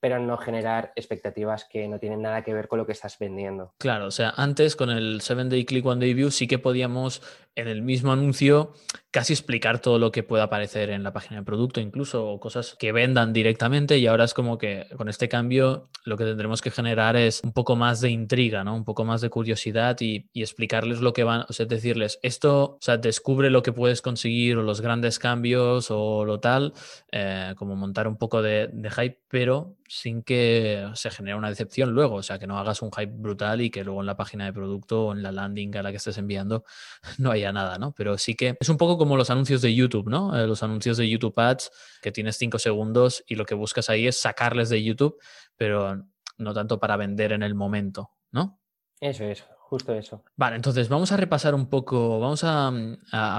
pero 0.00 0.18
no 0.18 0.36
generar 0.36 0.92
expectativas 0.94 1.64
que 1.64 1.88
no 1.88 1.98
tienen 1.98 2.22
nada 2.22 2.42
que 2.42 2.54
ver 2.54 2.68
con 2.68 2.78
lo 2.78 2.86
que 2.86 2.92
estás 2.92 3.18
vendiendo. 3.18 3.74
Claro, 3.78 4.06
o 4.06 4.10
sea, 4.10 4.32
antes 4.36 4.76
con 4.76 4.90
el 4.90 5.20
7 5.20 5.44
Day 5.44 5.64
Click 5.64 5.84
One 5.84 6.00
Day 6.00 6.14
View 6.14 6.30
sí 6.30 6.46
que 6.46 6.58
podíamos 6.58 7.22
en 7.58 7.66
el 7.66 7.82
mismo 7.82 8.12
anuncio 8.12 8.72
casi 9.10 9.32
explicar 9.32 9.80
todo 9.80 9.98
lo 9.98 10.12
que 10.12 10.22
pueda 10.22 10.44
aparecer 10.44 10.90
en 10.90 11.02
la 11.02 11.12
página 11.12 11.40
de 11.40 11.44
producto, 11.44 11.80
incluso 11.80 12.38
cosas 12.40 12.76
que 12.78 12.92
vendan 12.92 13.32
directamente 13.32 13.98
y 13.98 14.06
ahora 14.06 14.24
es 14.24 14.34
como 14.34 14.58
que 14.58 14.86
con 14.96 15.08
este 15.08 15.28
cambio 15.28 15.88
lo 16.04 16.16
que 16.16 16.24
tendremos 16.24 16.62
que 16.62 16.70
generar 16.70 17.16
es 17.16 17.40
un 17.42 17.52
poco 17.52 17.74
más 17.74 18.00
de 18.00 18.10
intriga, 18.10 18.64
¿no? 18.64 18.76
Un 18.76 18.84
poco 18.84 19.04
más 19.04 19.20
de 19.20 19.30
curiosidad 19.30 19.96
y, 20.00 20.28
explicarles 20.34 21.00
lo 21.00 21.12
que 21.12 21.24
van, 21.24 21.44
o 21.48 21.52
sea, 21.52 21.66
decirles, 21.66 22.20
esto, 22.22 22.76
o 22.76 22.78
sea, 22.80 22.96
descubre 22.96 23.50
lo 23.50 23.62
que 23.62 23.72
puedes 23.72 24.02
conseguir 24.02 24.56
o 24.56 24.62
los 24.62 24.80
grandes 24.80 25.18
cambios 25.18 25.90
o 25.90 26.24
lo 26.24 26.38
tal, 26.38 26.72
eh, 27.10 27.54
como 27.56 27.74
montar 27.76 28.06
un 28.06 28.16
poco 28.16 28.40
de, 28.40 28.68
de 28.72 28.90
hype, 28.90 29.20
pero 29.28 29.76
sin 29.88 30.22
que 30.22 30.88
se 30.94 31.10
genere 31.10 31.36
una 31.36 31.48
decepción 31.48 31.90
luego, 31.90 32.16
o 32.16 32.22
sea, 32.22 32.38
que 32.38 32.46
no 32.46 32.58
hagas 32.58 32.82
un 32.82 32.92
hype 32.92 33.12
brutal 33.12 33.60
y 33.60 33.70
que 33.70 33.84
luego 33.84 34.00
en 34.00 34.06
la 34.06 34.16
página 34.16 34.44
de 34.44 34.52
producto 34.52 35.06
o 35.06 35.12
en 35.12 35.22
la 35.22 35.32
landing 35.32 35.76
a 35.76 35.82
la 35.82 35.90
que 35.90 35.96
estés 35.96 36.18
enviando 36.18 36.64
no 37.18 37.30
haya 37.30 37.47
nada, 37.52 37.78
¿no? 37.78 37.92
Pero 37.92 38.18
sí 38.18 38.34
que 38.34 38.56
es 38.58 38.68
un 38.68 38.76
poco 38.76 38.98
como 38.98 39.16
los 39.16 39.30
anuncios 39.30 39.62
de 39.62 39.74
YouTube, 39.74 40.08
¿no? 40.08 40.38
Eh, 40.38 40.46
los 40.46 40.62
anuncios 40.62 40.96
de 40.96 41.08
YouTube 41.08 41.38
Ads, 41.38 41.70
que 42.02 42.12
tienes 42.12 42.36
cinco 42.36 42.58
segundos 42.58 43.24
y 43.26 43.34
lo 43.34 43.44
que 43.44 43.54
buscas 43.54 43.90
ahí 43.90 44.06
es 44.06 44.20
sacarles 44.20 44.68
de 44.68 44.82
YouTube, 44.82 45.18
pero 45.56 46.04
no 46.36 46.54
tanto 46.54 46.78
para 46.78 46.96
vender 46.96 47.32
en 47.32 47.42
el 47.42 47.54
momento, 47.54 48.12
¿no? 48.30 48.60
Eso 49.00 49.24
es, 49.24 49.44
Justo 49.68 49.92
eso. 49.92 50.24
Vale, 50.34 50.56
entonces 50.56 50.88
vamos 50.88 51.12
a 51.12 51.18
repasar 51.18 51.54
un 51.54 51.68
poco, 51.68 52.18
vamos 52.18 52.42
a, 52.42 52.72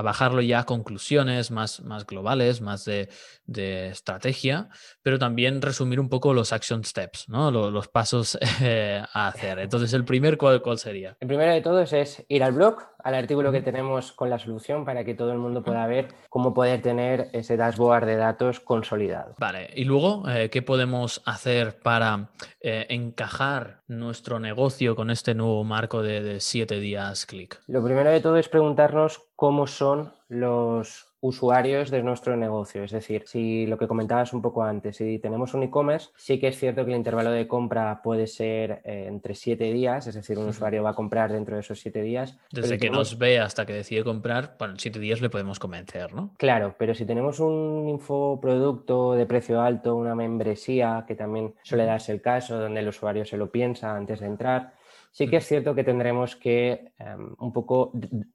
bajarlo 0.03 0.43
ya 0.43 0.59
a 0.59 0.63
conclusiones 0.63 1.49
más, 1.49 1.81
más 1.81 2.05
globales, 2.05 2.61
más 2.61 2.85
de, 2.85 3.09
estrategia, 3.47 4.69
pero 5.01 5.17
también 5.17 5.59
resumir 5.59 5.99
un 5.99 6.07
poco 6.07 6.35
los 6.35 6.53
action 6.53 6.83
steps, 6.83 7.27
¿no? 7.29 7.49
los, 7.49 7.87
pasos 7.87 8.37
eh, 8.61 9.01
a 9.11 9.27
hacer. 9.27 9.57
Entonces, 9.57 9.91
el 9.93 10.05
primer, 10.05 10.37
¿cuál, 10.37 10.61
¿cuál, 10.61 10.77
sería? 10.77 11.17
El 11.19 11.27
primero 11.27 11.51
de 11.51 11.61
todos 11.61 11.91
es 11.93 12.23
ir 12.27 12.43
al 12.43 12.51
blog, 12.51 12.77
al 13.03 13.15
artículo 13.15 13.51
que 13.51 13.61
tenemos 13.61 14.11
con 14.11 14.29
la 14.29 14.39
solución 14.39 14.85
para 14.85 15.03
que 15.03 15.13
todo 15.13 15.31
el 15.31 15.37
mundo 15.39 15.63
pueda 15.63 15.87
ver 15.87 16.09
cómo 16.29 16.53
poder 16.53 16.81
tener 16.81 17.29
ese 17.33 17.57
dashboard 17.57 18.05
de 18.05 18.17
datos 18.17 18.59
consolidado. 18.59 19.35
Vale, 19.37 19.69
y 19.75 19.85
luego, 19.85 20.29
eh, 20.29 20.49
¿qué 20.49 20.61
podemos 20.61 21.21
hacer 21.25 21.79
para 21.79 22.29
eh, 22.59 22.85
encajar 22.89 23.81
nuestro 23.87 24.39
negocio 24.39 24.95
con 24.95 25.09
este 25.09 25.33
nuevo 25.33 25.63
marco 25.63 26.01
de 26.03 26.19
de, 26.21 26.39
siete 26.39 26.79
días 26.79 27.25
clic? 27.25 27.59
Lo 27.67 27.83
primero 27.83 28.09
de 28.09 28.21
todo 28.21 28.37
es 28.37 28.49
preguntarnos 28.49 29.21
cómo 29.35 29.67
son 29.67 30.13
los 30.27 31.08
usuarios 31.21 31.91
de 31.91 32.03
nuestro 32.03 32.35
negocio. 32.35 32.83
Es 32.83 32.91
decir, 32.91 33.23
si 33.25 33.65
lo 33.65 33.77
que 33.77 33.87
comentabas 33.87 34.33
un 34.33 34.41
poco 34.41 34.63
antes, 34.63 34.97
si 34.97 35.19
tenemos 35.19 35.53
un 35.53 35.63
e-commerce, 35.63 36.09
sí 36.15 36.39
que 36.39 36.47
es 36.47 36.57
cierto 36.57 36.85
que 36.85 36.91
el 36.91 36.97
intervalo 36.97 37.31
de 37.31 37.47
compra 37.47 38.01
puede 38.01 38.27
ser 38.27 38.81
eh, 38.83 39.05
entre 39.07 39.35
siete 39.35 39.65
días, 39.73 40.07
es 40.07 40.15
decir, 40.15 40.37
un 40.37 40.47
usuario 40.47 40.83
va 40.83 40.91
a 40.91 40.93
comprar 40.93 41.31
dentro 41.31 41.55
de 41.55 41.61
esos 41.61 41.79
siete 41.79 42.01
días. 42.01 42.37
Desde 42.51 42.77
que 42.77 42.89
nos 42.89 43.17
ve 43.17 43.39
hasta 43.39 43.65
que 43.65 43.73
decide 43.73 44.03
comprar, 44.03 44.55
bueno, 44.57 44.73
en 44.73 44.79
siete 44.79 44.99
días 44.99 45.21
le 45.21 45.29
podemos 45.29 45.59
convencer, 45.59 46.13
¿no? 46.13 46.33
Claro, 46.37 46.75
pero 46.77 46.93
si 46.93 47.05
tenemos 47.05 47.39
un 47.39 47.87
infoproducto 47.89 49.13
de 49.13 49.25
precio 49.25 49.61
alto, 49.61 49.95
una 49.95 50.15
membresía, 50.15 51.05
que 51.07 51.15
también 51.15 51.53
suele 51.63 51.85
darse 51.85 52.11
el 52.11 52.21
caso, 52.21 52.59
donde 52.59 52.79
el 52.79 52.87
usuario 52.87 53.25
se 53.25 53.37
lo 53.37 53.51
piensa 53.51 53.95
antes 53.95 54.19
de 54.19 54.27
entrar, 54.27 54.78
Sí 55.11 55.27
que 55.27 55.37
es 55.37 55.47
cierto 55.47 55.75
que 55.75 55.83
tendremos 55.83 56.35
que 56.35 56.91
em, 56.99 57.35
un 57.39 57.51
poco 57.51 57.91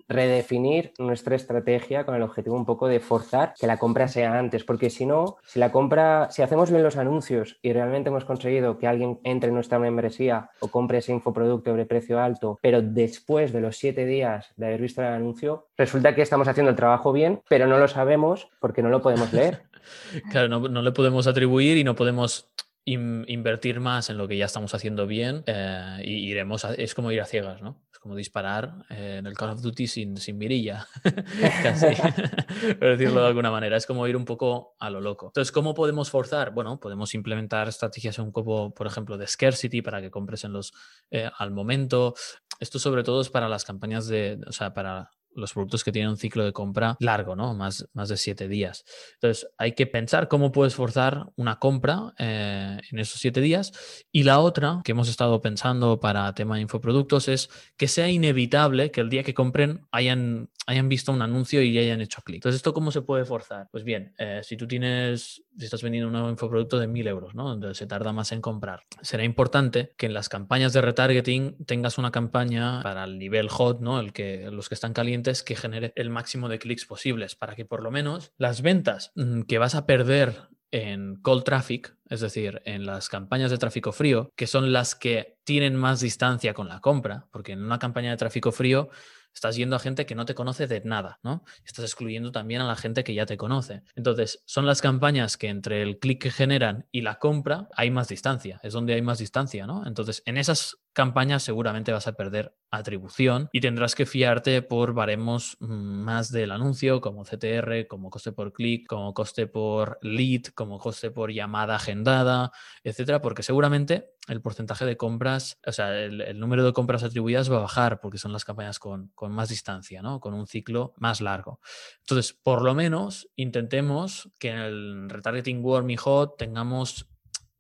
redefinir 0.09 0.93
nuestra 0.99 1.37
estrategia 1.37 2.05
con 2.05 2.15
el 2.15 2.23
objetivo 2.23 2.57
un 2.57 2.65
poco 2.65 2.89
de 2.89 3.01
forzar 3.01 3.55
que 3.59 3.67
la 3.67 3.79
compra 3.79 4.09
sea 4.09 4.39
antes, 4.39 4.65
porque 4.65 4.91
si 4.91 5.07
no, 5.07 5.37
si 5.45 5.59
la 5.59 5.71
compra, 5.73 6.29
si 6.31 6.43
hacemos 6.43 6.71
bien 6.71 6.83
los 6.83 6.97
anuncios 6.97 7.59
y 7.63 7.73
realmente 7.73 8.11
hemos 8.11 8.25
conseguido 8.25 8.79
que 8.79 8.87
alguien 8.87 9.19
entre 9.25 9.49
en 9.49 9.55
nuestra 9.55 9.79
membresía 9.79 10.51
o 10.61 10.69
compre 10.69 10.99
ese 10.99 11.13
infoproducto 11.13 11.75
de 11.75 11.87
precio 11.87 12.21
alto, 12.21 12.59
pero 12.61 12.83
después 12.83 13.53
de 13.53 13.61
los 13.61 13.77
siete 13.77 14.05
días 14.05 14.53
de 14.57 14.67
haber 14.67 14.81
visto 14.81 15.01
el 15.01 15.09
anuncio, 15.09 15.69
resulta 15.77 16.15
que 16.15 16.23
estamos 16.23 16.49
haciendo 16.49 16.71
el 16.71 16.77
trabajo 16.77 17.13
bien, 17.13 17.41
pero 17.49 17.67
no 17.67 17.79
lo 17.79 17.89
sabemos 17.89 18.49
porque 18.61 18.83
no 18.83 18.89
lo 18.89 19.01
podemos 19.01 19.33
leer. 19.33 19.63
claro, 20.31 20.49
no, 20.49 20.69
no 20.69 20.83
le 20.83 20.93
podemos 20.93 21.27
atribuir 21.27 21.77
y 21.77 21.85
no 21.85 21.95
podemos 21.95 22.49
invertir 22.87 23.81
más 23.81 24.11
en 24.11 24.19
lo 24.19 24.29
que 24.29 24.37
ya 24.37 24.45
estamos 24.45 24.75
haciendo 24.75 25.07
bien 25.07 25.43
eh, 25.47 26.03
y 26.05 26.29
iremos 26.29 26.65
es 26.65 26.95
como 26.95 27.11
ir 27.13 27.21
a 27.21 27.25
ciegas, 27.25 27.63
¿no? 27.63 27.83
Es 27.91 27.99
como 27.99 28.15
disparar 28.15 28.85
eh, 28.91 29.17
en 29.19 29.27
el 29.27 29.35
Call 29.35 29.51
of 29.51 29.63
Duty 29.63 29.87
sin, 29.87 30.17
sin 30.19 30.37
mirilla, 30.37 30.87
casi, 31.63 31.87
por 32.79 32.97
decirlo 32.97 33.23
de 33.23 33.27
alguna 33.27 33.51
manera. 33.51 33.79
Es 33.79 33.87
como 33.87 34.07
ir 34.07 34.17
un 34.17 34.27
poco 34.27 34.77
a 34.79 34.91
lo 34.91 35.01
loco. 35.01 35.29
Entonces, 35.29 35.51
¿cómo 35.51 35.73
podemos 35.73 36.11
forzar? 36.11 36.53
Bueno, 36.53 36.79
podemos 36.79 37.15
implementar 37.15 37.69
estrategias 37.69 38.19
un 38.19 38.33
poco, 38.33 38.75
por 38.75 38.87
ejemplo, 38.87 39.17
de 39.17 39.27
scarcity 39.27 39.81
para 39.81 40.03
que 40.03 40.11
compres 40.11 40.45
en 40.45 40.53
los, 40.53 40.75
eh, 41.11 41.31
al 41.39 41.53
momento. 41.53 42.15
Esto 42.61 42.79
sobre 42.79 43.03
todo 43.03 43.23
es 43.23 43.31
para 43.31 43.49
las 43.49 43.65
campañas 43.65 44.07
de, 44.09 44.39
o 44.47 44.53
sea, 44.53 44.75
para 44.75 45.11
los 45.35 45.53
productos 45.53 45.85
que 45.85 45.93
tienen 45.93 46.11
un 46.11 46.17
ciclo 46.17 46.45
de 46.45 46.53
compra 46.53 46.97
largo, 47.01 47.37
¿no? 47.37 47.55
Más, 47.55 47.89
más 47.93 48.09
de 48.09 48.17
siete 48.17 48.49
días. 48.49 48.85
Entonces, 49.15 49.49
hay 49.59 49.73
que 49.73 49.87
pensar 49.87 50.29
cómo 50.29 50.53
puedes 50.53 50.75
forzar 50.75 51.27
una 51.37 51.59
compra 51.59 52.15
eh, 52.19 52.79
en 52.91 52.99
esos 52.99 53.21
siete 53.21 53.41
días. 53.41 53.73
Y 54.13 54.23
la 54.25 54.41
otra 54.41 54.81
que 54.85 54.93
hemos 54.93 55.09
estado 55.09 55.41
pensando 55.41 56.01
para 56.01 56.35
tema 56.35 56.57
de 56.57 56.63
infoproductos 56.63 57.29
es 57.29 57.51
que 57.77 57.89
sea 57.89 58.09
inevitable 58.09 58.91
que 58.91 59.01
el 59.01 59.11
día 59.11 59.23
que 59.23 59.35
compren 59.35 59.87
hayan, 59.91 60.51
hayan 60.67 60.89
visto 60.89 61.13
un 61.13 61.23
anuncio 61.23 61.63
y 61.63 61.77
hayan 61.79 62.01
hecho 62.01 62.23
clic. 62.23 62.37
Entonces, 62.37 62.57
¿esto 62.57 62.75
cómo 62.75 62.91
se 62.91 63.03
puede 63.03 63.25
forzar? 63.25 63.69
Pues 63.71 63.85
bien, 63.85 64.15
eh, 64.19 64.41
si 64.43 64.57
tú 64.57 64.67
tienes, 64.67 65.43
si 65.57 65.65
estás 65.65 65.83
vendiendo 65.83 66.09
un 66.09 66.13
nuevo 66.13 66.31
infoproducto 66.31 66.79
de 66.79 66.87
mil 66.87 67.07
euros, 67.07 67.35
¿no? 67.35 67.49
Donde 67.49 67.75
se 67.75 67.87
tarda 67.87 68.13
más 68.13 68.33
en 68.33 68.41
comprar, 68.41 68.85
será 69.03 69.25
importante 69.25 69.93
que 69.97 70.07
en 70.07 70.15
las 70.15 70.29
campañas 70.29 70.73
de 70.73 70.81
retargeting 70.81 71.65
tengas 71.67 71.99
una 71.99 72.11
campaña 72.11 72.83
para 72.83 73.05
el 73.05 73.19
nivel 73.19 73.49
hot, 73.49 73.81
¿no? 73.81 74.01
El 74.01 74.13
que, 74.13 74.51
los 74.51 74.69
que 74.69 74.75
están 74.75 74.93
calientes 74.93 75.24
que 75.43 75.57
genere 75.57 75.93
el 75.97 76.11
máximo 76.11 76.49
de 76.49 76.59
clics 76.59 76.87
posibles 76.87 77.35
para 77.35 77.55
que 77.55 77.65
por 77.65 77.83
lo 77.83 77.91
menos 77.91 78.33
las 78.39 78.63
ventas 78.63 79.13
mm, 79.15 79.43
que 79.43 79.59
vas 79.59 79.75
a 79.75 79.87
perder 79.87 80.49
en 80.71 81.15
cold 81.23 81.45
traffic, 81.45 81.97
es 82.09 82.21
decir, 82.21 82.61
en 82.65 82.85
las 82.85 83.09
campañas 83.09 83.53
de 83.53 83.59
tráfico 83.59 83.93
frío, 83.93 84.33
que 84.35 84.49
son 84.49 84.73
las 84.73 84.97
que 84.97 85.39
tienen 85.45 85.77
más 85.77 86.01
distancia 86.01 86.53
con 86.53 86.69
la 86.69 86.81
compra, 86.81 87.29
porque 87.31 87.53
en 87.53 87.63
una 87.63 87.79
campaña 87.79 88.11
de 88.11 88.17
tráfico 88.17 88.51
frío 88.51 88.89
estás 89.33 89.55
yendo 89.55 89.77
a 89.77 89.79
gente 89.79 90.05
que 90.05 90.15
no 90.15 90.25
te 90.25 90.35
conoce 90.35 90.67
de 90.67 90.81
nada, 90.81 91.21
¿no? 91.23 91.45
Estás 91.65 91.85
excluyendo 91.85 92.33
también 92.33 92.61
a 92.61 92.67
la 92.67 92.75
gente 92.75 93.05
que 93.05 93.15
ya 93.15 93.25
te 93.25 93.37
conoce. 93.37 93.83
Entonces, 93.95 94.43
son 94.47 94.67
las 94.67 94.81
campañas 94.81 95.37
que 95.37 95.49
entre 95.49 95.83
el 95.83 95.99
clic 95.99 96.23
que 96.23 96.31
generan 96.31 96.87
y 96.91 97.03
la 97.03 97.21
compra 97.21 97.69
hay 97.77 97.91
más 97.91 98.09
distancia, 98.09 98.61
es 98.63 98.73
donde 98.73 98.95
hay 98.95 99.03
más 99.03 99.19
distancia, 99.19 99.67
¿no? 99.67 99.87
Entonces, 99.87 100.23
en 100.27 100.39
esas 100.39 100.79
campañas 100.95 101.43
seguramente 101.43 101.93
vas 101.93 102.07
a 102.07 102.15
perder 102.15 102.57
atribución 102.71 103.49
y 103.53 103.61
tendrás 103.61 103.95
que 103.95 104.07
fiarte 104.07 104.63
por 104.63 104.95
baremos 104.95 105.57
mm, 105.61 105.67
más 105.67 106.31
del 106.31 106.51
anuncio, 106.51 107.01
como 107.01 107.25
CTR, 107.25 107.87
como 107.89 108.11
coste 108.11 108.33
por 108.33 108.53
clic, 108.53 108.87
como 108.87 109.13
coste 109.13 109.47
por 109.47 109.99
lead, 110.03 110.47
como 110.55 110.79
coste 110.79 111.11
por 111.11 111.33
llamada 111.33 111.77
agendada, 111.77 112.53
etcétera, 112.83 113.21
porque 113.21 113.43
seguramente 113.43 114.15
el 114.29 114.41
porcentaje 114.41 114.87
de 114.87 114.97
compras, 114.97 115.59
o 115.67 115.73
sea, 115.73 116.01
el, 116.01 116.39
número 116.39 116.65
de 116.65 116.73
compras 116.73 117.03
atribuidas 117.03 117.53
va 117.53 117.57
a 117.57 117.61
bajar 117.61 118.01
porque 118.01 118.19
son 118.19 118.33
las 118.33 118.45
campañas 118.45 118.79
con, 118.79 119.09
con 119.15 119.33
más 119.33 119.51
distancia, 119.51 120.01
¿no? 120.01 120.21
Con 120.21 120.33
un 120.33 120.47
ciclo 120.47 120.95
más 120.97 121.21
largo. 121.21 121.61
Entonces, 122.01 122.33
por 122.33 122.63
lo 122.63 122.75
menos 122.75 123.29
intentemos 123.37 124.31
que 124.39 124.49
en 124.49 124.59
el 124.59 125.11
retargeting 125.11 125.63
warm 125.63 125.91
y 125.91 125.97
hot 125.97 126.39
tengamos 126.39 127.07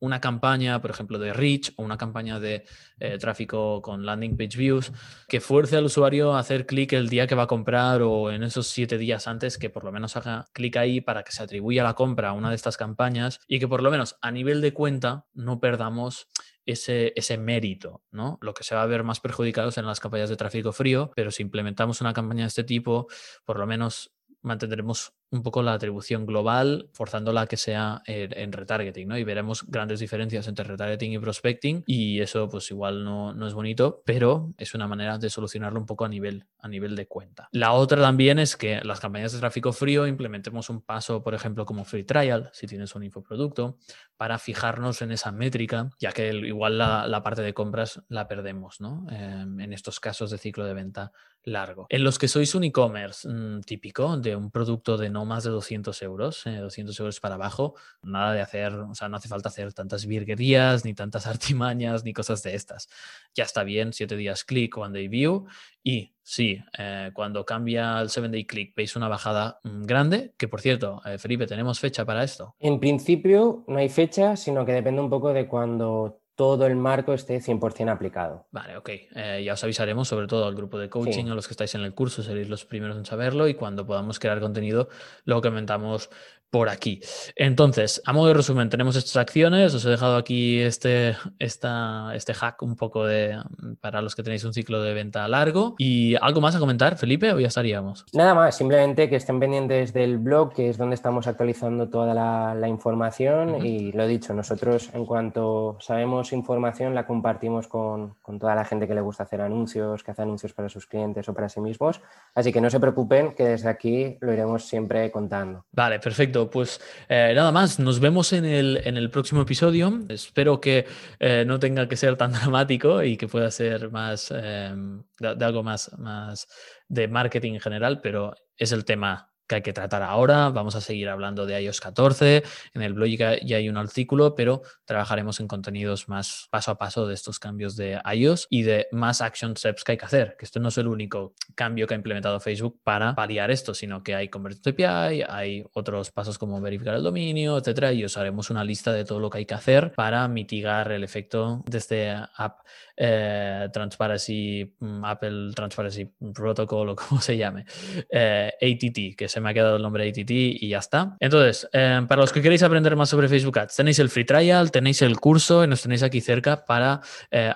una 0.05 0.21
campaña, 0.21 0.81
por 0.81 0.91
ejemplo, 0.91 1.19
de 1.19 1.33
reach 1.33 1.73
o 1.77 1.83
una 1.83 1.97
campaña 1.97 2.39
de 2.41 2.65
eh, 3.01 3.19
tráfico 3.19 3.83
con 3.83 4.05
landing 4.05 4.37
page 4.37 4.57
views 4.57 4.93
que 5.29 5.41
fuerce 5.41 5.77
al 5.77 5.85
usuario 5.85 6.35
a 6.35 6.39
hacer 6.39 6.67
clic 6.67 6.93
el 6.93 7.09
día 7.09 7.27
que 7.27 7.35
va 7.35 7.45
a 7.45 7.47
comprar 7.47 8.03
o 8.03 8.31
en 8.31 8.43
esos 8.43 8.67
siete 8.67 8.99
días 8.99 9.27
antes 9.27 9.59
que 9.59 9.71
por 9.71 9.85
lo 9.85 9.93
menos 9.93 10.17
haga 10.17 10.47
clic 10.53 10.77
ahí 10.77 11.01
para 11.01 11.23
que 11.23 11.33
se 11.33 11.43
atribuya 11.43 11.83
la 11.83 11.95
compra 11.95 12.31
a 12.31 12.33
una 12.33 12.51
de 12.51 12.57
estas 12.57 12.77
campañas 12.77 13.41
y 13.49 13.59
que 13.59 13.69
por 13.69 13.83
lo 13.83 13.91
menos 13.91 14.17
a 14.21 14.31
nivel 14.31 14.61
de 14.61 14.73
cuenta 14.73 15.27
no 15.33 15.61
perdamos 15.61 16.29
ese, 16.67 17.13
ese, 17.15 17.37
mérito, 17.37 18.03
¿no? 18.11 18.39
Lo 18.41 18.55
que 18.55 18.65
se 18.65 18.75
va 18.75 18.83
a 18.83 18.87
ver 18.87 19.05
más 19.05 19.21
perjudicados 19.21 19.77
en 19.77 19.87
las 19.87 20.01
campañas 20.01 20.31
de 20.31 20.37
tráfico 20.37 20.73
frío, 20.73 21.11
pero 21.15 21.31
si 21.31 21.43
implementamos 21.43 22.01
una 22.01 22.15
campaña 22.15 22.45
de 22.45 22.49
este 22.49 22.65
tipo, 22.65 23.07
por 23.45 23.59
lo 23.59 23.67
menos 23.67 24.15
mantendremos 24.45 25.13
un 25.31 25.43
poco 25.43 25.63
la 25.63 25.73
atribución 25.73 26.27
global, 26.27 26.89
forzándola 26.93 27.43
a 27.43 27.47
que 27.47 27.57
sea 27.57 28.03
en, 28.07 28.53
retargeting, 28.53 29.09
¿no? 29.09 29.19
Y 29.19 29.25
veremos 29.25 29.65
grandes 29.67 30.01
diferencias 30.01 30.47
entre 30.47 30.65
retargeting 30.65 31.13
y 31.13 31.19
prospecting 31.19 31.83
y 31.87 32.21
eso 32.21 32.49
pues 32.49 32.71
igual 32.71 33.05
no, 33.05 33.35
no, 33.35 33.47
es 33.47 33.55
bonito, 33.55 34.03
pero 34.07 34.55
es 34.59 34.75
una 34.75 34.87
manera 34.87 35.19
de 35.19 35.31
solucionarlo 35.31 35.81
un 35.81 35.87
poco 35.87 36.05
a 36.05 36.09
nivel, 36.09 36.47
a 36.61 36.69
nivel 36.69 36.95
de 36.95 37.07
cuenta. 37.07 37.49
La 37.53 37.73
otra 37.73 38.01
también 38.01 38.39
es 38.39 38.57
que 38.57 38.81
las 38.85 39.01
campañas 39.01 39.33
de 39.33 39.41
tráfico 39.41 39.73
frío 39.73 40.07
implementemos 40.07 40.71
un 40.71 40.83
paso, 40.83 41.23
por 41.23 41.35
ejemplo, 41.35 41.65
como 41.65 41.85
free 41.85 42.05
trial, 42.05 42.51
si 42.53 42.67
tienes 42.67 42.95
un 42.95 43.03
infoproducto, 43.03 43.79
para 44.17 44.39
fijarnos 44.39 45.03
en 45.03 45.11
esa 45.11 45.33
métrica, 45.33 45.91
ya 45.99 46.13
que 46.13 46.33
igual 46.33 46.79
la, 46.79 47.23
parte 47.25 47.43
de 47.43 47.55
compras 47.55 48.03
la 48.09 48.29
perdemos, 48.29 48.81
¿no? 48.81 49.07
Em, 49.11 49.61
en 49.61 49.73
estos 49.73 49.99
casos 49.99 50.31
de 50.31 50.39
ciclo 50.39 50.65
de 50.65 50.75
venta 50.75 51.13
largo. 51.45 51.87
En 51.89 52.05
los 52.05 52.19
que 52.19 52.29
sois 52.29 52.55
un 52.55 52.65
e-commerce 52.65 53.29
mm, 53.29 53.61
típico 53.63 54.17
de 54.17 54.37
un 54.37 54.51
producto 54.51 54.97
de 54.97 55.11
no 55.15 55.25
más 55.25 55.45
de 55.45 55.51
200 55.51 56.03
euros, 56.03 56.43
200 56.45 56.99
eh, 56.99 57.03
euros 57.03 57.21
para 57.21 57.37
abajo, 57.37 57.75
nada 58.03 58.33
de 58.33 58.41
hacer, 58.41 58.75
o 58.75 58.95
sea, 58.97 59.09
no 59.09 59.17
hace 59.17 59.29
falta 59.29 59.49
hacer 59.49 59.73
tantas 59.73 60.07
virguerías, 60.07 60.85
ni 60.85 60.93
tantas 60.93 61.27
artimañas, 61.35 62.05
ni 62.05 62.13
cosas 62.13 62.43
de 62.43 62.57
estas. 62.57 62.89
Ya 63.33 63.45
está 63.45 63.63
bien, 63.63 63.93
7 63.93 64.17
días 64.17 64.43
click, 64.45 64.77
one 64.77 64.93
day 64.93 65.07
view, 65.07 65.47
y 65.85 66.15
sí, 66.23 66.59
eh, 66.77 67.13
cuando 67.15 67.47
cambia 67.47 68.01
el 68.01 68.11
7 68.11 68.29
day 68.29 68.45
click 68.45 68.75
veis 68.75 68.97
una 68.97 69.07
bajada 69.07 69.61
mm, 69.63 69.85
grande, 69.85 70.35
que 70.37 70.49
por 70.49 70.61
cierto, 70.61 71.01
eh, 71.07 71.17
Felipe, 71.17 71.47
¿tenemos 71.47 71.79
fecha 71.79 72.05
para 72.05 72.25
esto? 72.25 72.57
En 72.59 72.81
principio 72.81 73.65
no 73.69 73.79
hay 73.79 73.89
fecha, 73.89 74.35
sino 74.35 74.67
que 74.67 74.73
depende 74.73 75.01
un 75.01 75.11
poco 75.11 75.33
de 75.33 75.47
cuando 75.47 76.24
todo 76.35 76.67
el 76.67 76.77
marco 76.77 77.13
esté 77.13 77.41
100% 77.41 77.91
aplicado. 77.91 78.47
Vale, 78.51 78.77
ok. 78.77 78.89
Eh, 78.89 79.43
ya 79.45 79.53
os 79.53 79.65
avisaremos, 79.65 80.09
sobre 80.09 80.27
todo 80.27 80.47
al 80.47 80.55
grupo 80.55 80.79
de 80.79 80.89
coaching, 80.89 81.27
a 81.27 81.35
los 81.35 81.47
que 81.47 81.53
estáis 81.53 81.75
en 81.75 81.83
el 81.83 81.95
curso, 81.95 82.23
seréis 82.23 82.49
los 82.49 82.65
primeros 82.65 82.97
en 82.97 83.05
saberlo 83.05 83.49
y 83.49 83.55
cuando 83.55 83.87
podamos 83.87 84.19
crear 84.19 84.41
contenido 84.41 84.89
lo 85.25 85.41
comentamos 85.41 86.11
por 86.55 86.69
aquí. 86.69 87.01
Entonces, 87.35 88.01
a 88.07 88.13
modo 88.13 88.29
de 88.29 88.35
resumen, 88.35 88.69
tenemos 88.69 88.95
estas 88.95 89.17
acciones. 89.17 89.75
Os 89.75 89.85
he 89.85 89.91
dejado 89.91 90.15
aquí 90.15 90.61
este, 90.61 91.17
esta, 91.41 92.15
este 92.15 92.33
hack 92.33 92.63
un 92.63 92.77
poco 92.77 93.05
de, 93.05 93.37
para 93.81 94.01
los 94.01 94.15
que 94.15 94.23
tenéis 94.23 94.45
un 94.45 94.55
ciclo 94.55 94.81
de 94.81 94.95
venta 94.95 95.27
largo. 95.27 95.75
¿Y 95.79 96.15
algo 96.21 96.41
más 96.41 96.55
a 96.55 96.61
comentar, 96.61 96.97
Felipe, 96.97 97.33
o 97.33 97.41
ya 97.41 97.49
estaríamos? 97.49 98.07
Nada 98.13 98.35
más, 98.35 98.57
simplemente 98.57 99.11
que 99.11 99.17
estén 99.17 99.41
pendientes 99.41 99.93
del 99.93 100.19
blog, 100.19 100.55
que 100.55 100.69
es 100.69 100.79
donde 100.79 100.95
estamos 100.95 101.27
actualizando 101.27 101.89
toda 101.89 102.15
la, 102.15 102.69
información. 102.69 103.67
Y 103.67 103.91
lo 103.91 104.07
dicho, 104.07 104.33
nosotros 104.33 104.91
en 104.95 105.07
cuanto 105.07 105.77
sabemos 105.81 106.24
información 106.33 106.95
la 106.95 107.07
compartimos 107.07 107.69
con, 107.69 108.15
con 108.23 108.39
toda 108.39 108.55
la 108.55 108.65
gente 108.65 108.87
que 108.87 108.95
le 108.95 109.01
gusta 109.01 109.25
hacer 109.25 109.41
anuncios, 109.41 110.03
que 110.03 110.11
hace 110.11 110.23
anuncios 110.23 110.53
para 110.53 110.69
sus 110.69 110.87
clientes 110.87 111.29
o 111.29 111.35
para 111.35 111.49
sí 111.49 111.61
mismos. 111.61 112.01
Así 112.35 112.53
que 112.53 112.61
no 112.61 112.71
se 112.71 112.81
preocupen, 112.81 113.35
que 113.35 113.45
desde 113.45 113.69
aquí 113.69 114.17
lo 114.21 114.33
iremos 114.33 114.65
siempre 114.65 115.11
contando. 115.11 115.65
Vale, 115.73 115.99
perfecto 115.99 116.45
pues 116.51 116.81
eh, 117.09 117.33
nada 117.35 117.53
más, 117.53 117.79
nos 117.79 118.01
vemos 118.01 118.33
en 118.33 118.45
el, 118.45 118.81
en 118.85 118.97
el 118.97 119.11
próximo 119.11 119.43
episodio. 119.43 120.01
Espero 120.09 120.61
que 120.61 120.87
eh, 121.19 121.45
no 121.47 121.59
tenga 121.59 121.89
que 121.89 121.97
ser 121.97 122.17
tan 122.17 122.33
dramático 122.33 123.03
y 123.03 123.17
que 123.17 123.29
pueda 123.29 123.51
ser 123.51 123.91
más 123.91 124.31
em, 124.31 125.03
de, 125.19 125.45
algo 125.45 125.63
más, 125.63 125.91
más 125.99 126.47
de 126.89 127.09
marketing 127.09 127.55
en 127.55 127.61
general, 127.61 128.01
pero 128.01 128.35
es 128.57 128.73
el 128.73 128.85
tema 128.85 129.34
que 129.47 129.57
hay 129.57 129.63
que 129.63 129.73
tratar 129.73 130.03
ahora. 130.03 130.49
Vamos 130.51 130.75
a 130.75 130.81
seguir 130.81 131.09
hablando 131.09 131.47
de 131.47 131.61
iOS 131.63 131.81
14. 131.81 132.43
En 132.75 132.83
el 132.83 132.95
blog 132.95 133.09
ya 133.09 133.57
hay 133.57 133.69
un 133.69 133.77
artículo, 133.77 134.35
pero 134.35 134.63
trabajaremos 134.85 135.41
en 135.41 135.49
contenidos 135.49 136.09
más 136.09 136.49
paso 136.51 136.71
a 136.71 136.79
paso 136.79 137.07
de 137.07 137.15
estos 137.15 137.39
cambios 137.39 137.77
de 137.77 138.01
iOS 138.15 138.47
y 138.51 138.63
de 138.63 138.89
más 138.93 139.21
action 139.21 139.57
steps 139.57 139.85
que 139.85 139.93
hay 139.93 139.99
que 139.99 140.05
hacer. 140.07 140.37
Que 140.39 140.45
esto 140.45 140.61
no 140.61 140.69
es 140.69 140.79
el 140.79 140.87
único 140.87 141.35
cambio 141.55 141.87
que 141.87 141.95
ha 141.95 141.97
implementado 141.97 142.41
Facebook 142.41 142.81
para 142.83 143.15
paliar 143.15 143.51
esto, 143.51 143.75
sino 143.75 144.03
que 144.03 144.15
hay 144.15 144.29
Convert 144.29 144.67
API, 144.67 145.23
hay 145.29 145.65
otros 145.75 146.11
pasos 146.11 146.39
como 146.39 146.61
verificar 146.61 146.95
el 146.95 147.03
dominio, 147.03 147.59
etcétera. 147.59 147.93
Y 147.93 148.05
os 148.05 148.17
haremos 148.17 148.51
una 148.51 148.65
lista 148.65 148.93
de 148.93 149.05
todo 149.05 149.21
lo 149.21 149.31
que 149.31 149.39
hay 149.39 149.47
que 149.47 149.55
hacer 149.55 149.93
para 149.93 150.27
mitigar 150.29 150.93
el 150.93 151.05
efecto 151.05 151.63
de 151.67 151.79
este 151.79 152.11
app 152.37 152.61
eh, 152.97 153.69
Transparency, 153.73 154.77
mm, 154.79 155.05
Apple 155.05 155.53
Transparency 155.55 156.13
Protocol 156.33 156.91
o 156.91 156.97
como 156.97 157.21
se 157.21 157.37
llame, 157.37 157.65
eh, 158.11 158.53
ATT, 158.61 159.17
que 159.17 159.29
se 159.35 159.41
me 159.41 159.51
ha 159.51 159.55
quedado 159.55 159.77
el 159.77 159.83
nombre 159.83 160.09
ATT 160.09 160.31
y 160.31 160.69
ya 160.69 160.79
está. 160.79 161.17
Entonces, 161.19 161.69
eh, 161.73 162.01
para 162.09 162.21
los 162.21 162.33
que 162.33 162.41
queréis 162.41 162.63
aprender 162.63 162.95
más 162.95 163.09
sobre 163.09 163.29
Facebook 163.29 163.59
Ads, 163.59 163.75
tenéis 163.75 163.99
el 163.99 164.09
free 164.09 164.25
trial, 164.25 164.71
tenéis 164.71 165.03
el 165.03 165.19
curso 165.19 165.65
y 165.65 165.67
nos 165.67 165.83
tenéis 165.83 166.05
aquí 166.05 166.21
cerca 166.21 166.65
para 166.65 167.01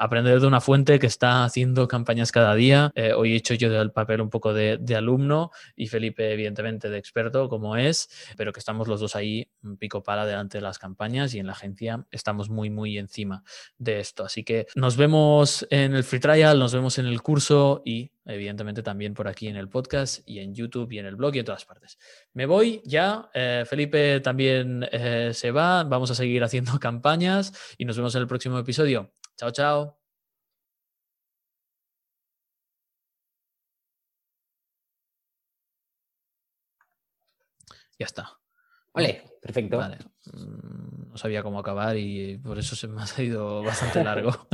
aprender 0.00 0.40
de 0.40 0.46
una 0.46 0.60
fuente 0.60 0.98
que 0.98 1.06
está 1.06 1.44
haciendo 1.44 1.86
campañas 1.86 2.32
cada 2.32 2.54
día. 2.56 2.92
hoy 3.16 3.34
he 3.34 3.36
hecho 3.36 3.54
yo 3.54 3.70
del 3.70 3.92
papel 3.92 4.20
un 4.20 4.28
poco 4.28 4.52
de, 4.52 4.76
de, 4.80 4.96
alumno 4.96 5.52
y 5.76 5.86
Felipe, 5.86 6.32
evidentemente, 6.32 6.90
de 6.90 6.98
experto, 6.98 7.48
como 7.48 7.76
es, 7.76 8.08
pero 8.36 8.52
que 8.52 8.58
estamos 8.58 8.88
los 8.88 9.00
dos 9.00 9.14
ahí 9.14 9.48
pico 9.78 10.02
para 10.02 10.26
delante 10.26 10.58
de 10.58 10.62
las 10.62 10.78
campañas 10.78 11.34
y 11.34 11.38
en 11.38 11.46
la 11.46 11.52
agencia 11.52 12.06
estamos 12.10 12.50
muy, 12.50 12.70
muy 12.70 12.98
encima 12.98 13.44
de 13.78 14.00
esto. 14.00 14.24
Así 14.24 14.42
que 14.42 14.66
nos 14.74 14.96
vemos 14.96 15.66
en 15.70 15.94
el 15.94 16.04
free 16.04 16.20
trial, 16.20 16.58
nos 16.58 16.74
vemos 16.74 16.98
en 16.98 17.06
el 17.06 17.22
curso 17.22 17.82
y 17.84 18.10
evidentemente 18.28 18.82
también 18.82 19.14
por 19.14 19.28
aquí 19.28 19.48
en 19.48 19.56
el 19.56 19.68
podcast 19.68 20.20
y 20.28 20.40
en 20.40 20.54
YouTube 20.54 20.92
y 20.92 20.98
en 20.98 21.06
el 21.06 21.16
blog 21.16 21.34
y 21.36 21.38
en 21.40 21.44
todas 21.44 21.64
partes. 21.64 21.98
Me 22.34 22.46
voy 22.46 22.82
ya, 22.84 23.30
eh, 23.34 23.64
Felipe 23.66 24.20
también 24.20 24.86
eh, 24.92 25.30
se 25.34 25.50
va, 25.50 25.84
vamos 25.84 26.10
a 26.10 26.14
seguir 26.14 26.44
haciendo 26.44 26.78
campañas 26.80 27.52
y 27.78 27.84
nos 27.84 27.96
vemos 27.96 28.14
en 28.14 28.22
el 28.22 28.28
próximo 28.28 28.58
episodio. 28.58 29.12
Chao, 29.36 29.50
chao. 29.50 29.98
Ya 37.98 38.06
está. 38.06 38.38
Vale, 38.94 39.24
perfecto. 39.42 39.76
Vale. 39.76 39.98
Mm, 40.32 41.10
no 41.10 41.16
sabía 41.16 41.42
cómo 41.42 41.58
acabar 41.58 41.96
y 41.96 42.38
por 42.38 42.58
eso 42.58 42.76
se 42.76 42.86
me 42.88 43.02
ha 43.02 43.22
ido 43.22 43.62
bastante 43.62 44.04
largo. 44.04 44.30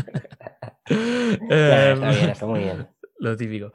está 0.86 1.94
bien, 1.94 2.30
está 2.30 2.46
muy 2.46 2.60
bien. 2.60 2.93
Lo 3.24 3.34
típico. 3.38 3.74